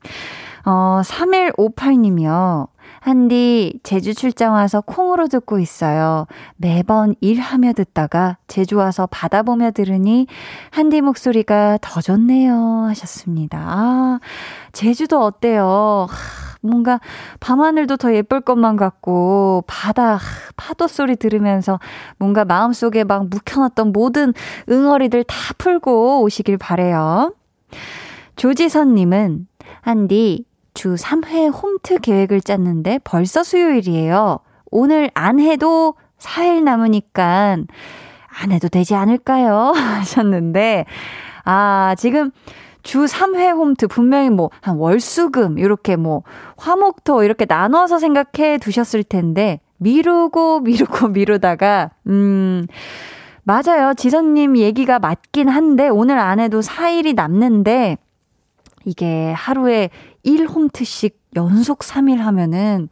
[0.66, 2.68] 어, 3158님이요.
[3.02, 6.28] 한디 제주 출장 와서 콩으로 듣고 있어요.
[6.56, 10.28] 매번 일하며 듣다가 제주 와서 바다 보며 들으니
[10.70, 13.58] 한디 목소리가 더 좋네요 하셨습니다.
[13.60, 14.20] 아,
[14.72, 16.08] 제주도 어때요?
[16.62, 17.00] 뭔가
[17.40, 20.20] 밤하늘도 더 예쁠 것만 같고 바다
[20.56, 21.80] 파도 소리 들으면서
[22.20, 24.32] 뭔가 마음속에 막 묵혀놨던 모든
[24.70, 27.34] 응어리들 다 풀고 오시길 바래요.
[28.36, 29.48] 조지선님은
[29.82, 30.46] 한디
[30.82, 34.40] 주 3회 홈트 계획을 짰는데 벌써 수요일이에요.
[34.72, 37.58] 오늘 안 해도 4일 남으니까
[38.42, 39.74] 안 해도 되지 않을까요?
[39.78, 40.86] 하셨는데,
[41.46, 42.32] 아, 지금
[42.82, 46.24] 주 3회 홈트 분명히 뭐 한 월수금 이렇게 뭐
[46.58, 52.66] 화목토 이렇게 나눠서 생각해 두셨을 텐데 미루고 미루고 미루다가 음
[53.44, 53.94] 맞아요.
[53.96, 57.98] 지선님 얘기가 맞긴 한데 오늘 안 해도 4일이 남는데
[58.86, 59.92] 이게 하루에
[60.26, 62.90] 1홈트씩 연속 3일 하면은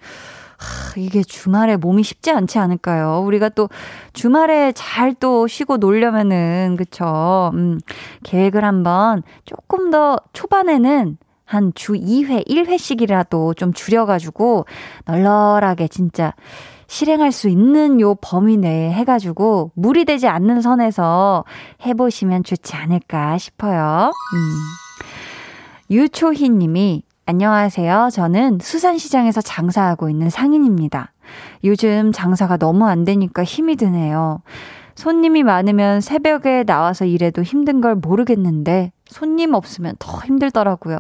[0.58, 3.22] 하, 이게 주말에 몸이 쉽지 않지 않을까요?
[3.26, 3.70] 우리가 또
[4.14, 7.52] 주말에 잘 또 쉬고 놀려면은, 그쵸?
[7.54, 7.80] 음,
[8.24, 14.66] 계획을 한번 조금 더 초반에는 한 주 2회, 1회씩이라도 좀 줄여가지고
[15.06, 16.34] 널널하게 진짜
[16.88, 21.46] 실행할 수 있는 요 범위 내에 해가지고 무리되지 않는 선에서
[21.86, 24.12] 해보시면 좋지 않을까 싶어요.
[24.12, 24.60] 음.
[25.92, 28.10] 유초희 님이 안녕하세요.
[28.12, 31.14] 저는 수산시장에서 장사하고 있는 상인입니다.
[31.64, 34.42] 요즘 장사가 너무 안 되니까 힘이 드네요.
[34.96, 40.98] 손님이 많으면 새벽에 나와서 일해도 힘든 걸 모르겠는데 손님 없으면 더 힘들더라고요.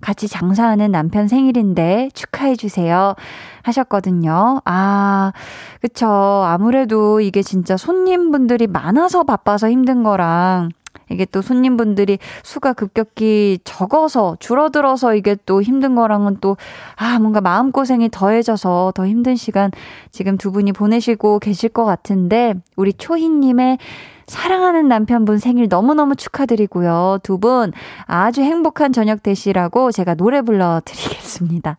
[0.00, 3.16] 같이 장사하는 남편 생일인데 축하해 주세요.
[3.62, 4.60] 하셨거든요.
[4.64, 5.32] 아,
[5.80, 6.06] 그쵸.
[6.06, 10.68] 아무래도 이게 진짜 손님분들이 많아서 바빠서 힘든 거랑
[11.10, 16.56] 이게 또 손님분들이 수가 급격히 적어서 줄어들어서 이게 또 힘든 거랑은 또,
[16.96, 19.70] 아, 뭔가 마음고생이 더해져서 더 힘든 시간
[20.10, 23.78] 지금 두 분이 보내시고 계실 것 같은데, 우리 초희님의
[24.26, 27.18] 사랑하는 남편분 생일 너무너무 축하드리고요.
[27.22, 27.72] 두 분
[28.04, 31.78] 아주 행복한 저녁 되시라고 제가 노래 불러드리겠습니다.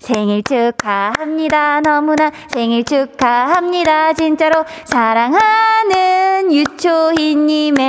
[0.00, 1.80] 생일 축하합니다.
[1.82, 4.14] 너무나 생일 축하합니다.
[4.14, 7.80] 진짜로 사랑하는 유초희님의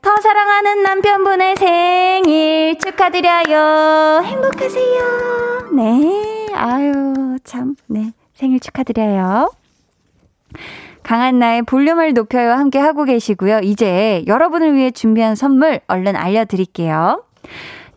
[0.00, 4.22] 더 사랑하는 남편분의 생일 축하드려요.
[4.24, 5.68] 행복하세요.
[5.74, 6.48] 네.
[6.54, 7.76] 아유, 참.
[7.86, 8.12] 네.
[8.34, 9.52] 생일 축하드려요.
[11.02, 13.60] 강한나의 볼륨을 높여요 함께 하고 계시고요.
[13.62, 17.22] 이제 여러분을 위해 준비한 선물 얼른 알려드릴게요.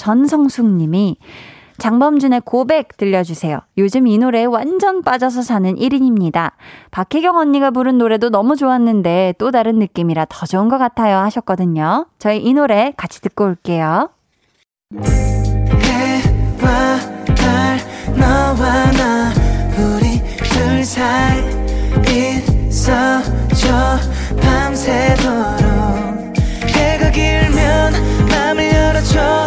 [0.00, 1.18] 전성숙 님이
[1.76, 3.60] 장범준의 고백 들려주세요.
[3.76, 6.52] 요즘 이 노래에 완전 빠져서 사는 1인입니다.
[6.90, 12.06] 박혜경 언니가 부른 노래도 너무 좋았는데 또 다른 느낌이라 더 좋은 것 같아요 하셨거든요.
[12.18, 14.08] 저희 이 노래 같이 듣고 올게요.
[24.40, 25.60] 밤새도록
[26.74, 27.92] 해가 길면
[28.30, 29.46] 맘을 열어줘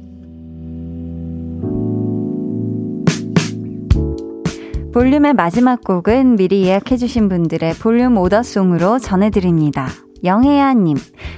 [4.93, 9.87] 볼륨의 마지막 곡은 미리 예약해주신 분들의 볼륨 order song으로 전해드립니다.
[10.23, 10.97] 영혜야님,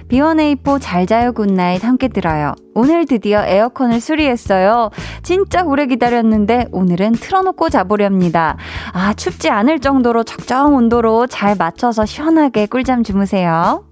[0.10, 2.56] B1A4 잘 자요 good night 함께 들어요.
[2.74, 4.90] 오늘 드디어 에어컨을 수리했어요.
[5.22, 8.58] 진짜 오래 기다렸는데 오늘은 틀어놓고 자보렵니다.
[8.92, 13.86] 아, 춥지 않을 정도로 적정 온도로 잘 맞춰서 시원하게 꿀잠 주무세요.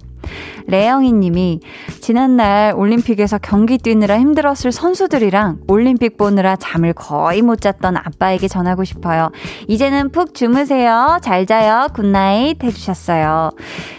[0.68, 1.60] 레영이 님이
[2.00, 9.32] 지난날 올림픽에서 경기 뛰느라 힘들었을 선수들이랑 올림픽 보느라 잠을 거의 못 잤던 아빠에게 전하고 싶어요.
[9.68, 11.20] 이제는 푹 주무세요.
[11.22, 11.88] 잘 자요.
[11.94, 13.52] good night 해주셨어요.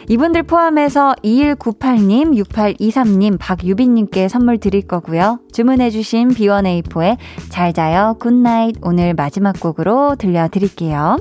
[0.09, 5.41] 이분들 포함해서 2198님, 6823님, 박유빈님께 선물 드릴 거고요.
[5.53, 7.16] 주문해주신 B1A4의
[7.49, 8.16] 잘 자요.
[8.18, 11.18] good night 오늘 마지막 곡으로 들려드릴게요.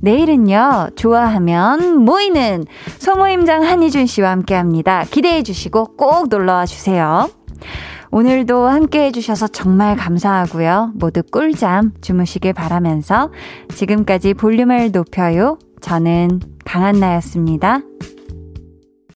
[0.00, 2.64] 내일은요, 좋아하면 모이는
[2.98, 5.04] 소모임장 한희준 씨와 함께 합니다.
[5.10, 7.28] 기대해 주시고 꼭 놀러 와 주세요.
[8.10, 10.92] 오늘도 함께 해주셔서 정말 감사하고요.
[10.94, 13.30] 모두 꿀잠 주무시길 바라면서
[13.74, 15.58] 지금까지 볼륨을 높여요.
[15.80, 17.80] 저는 강한나였습니다.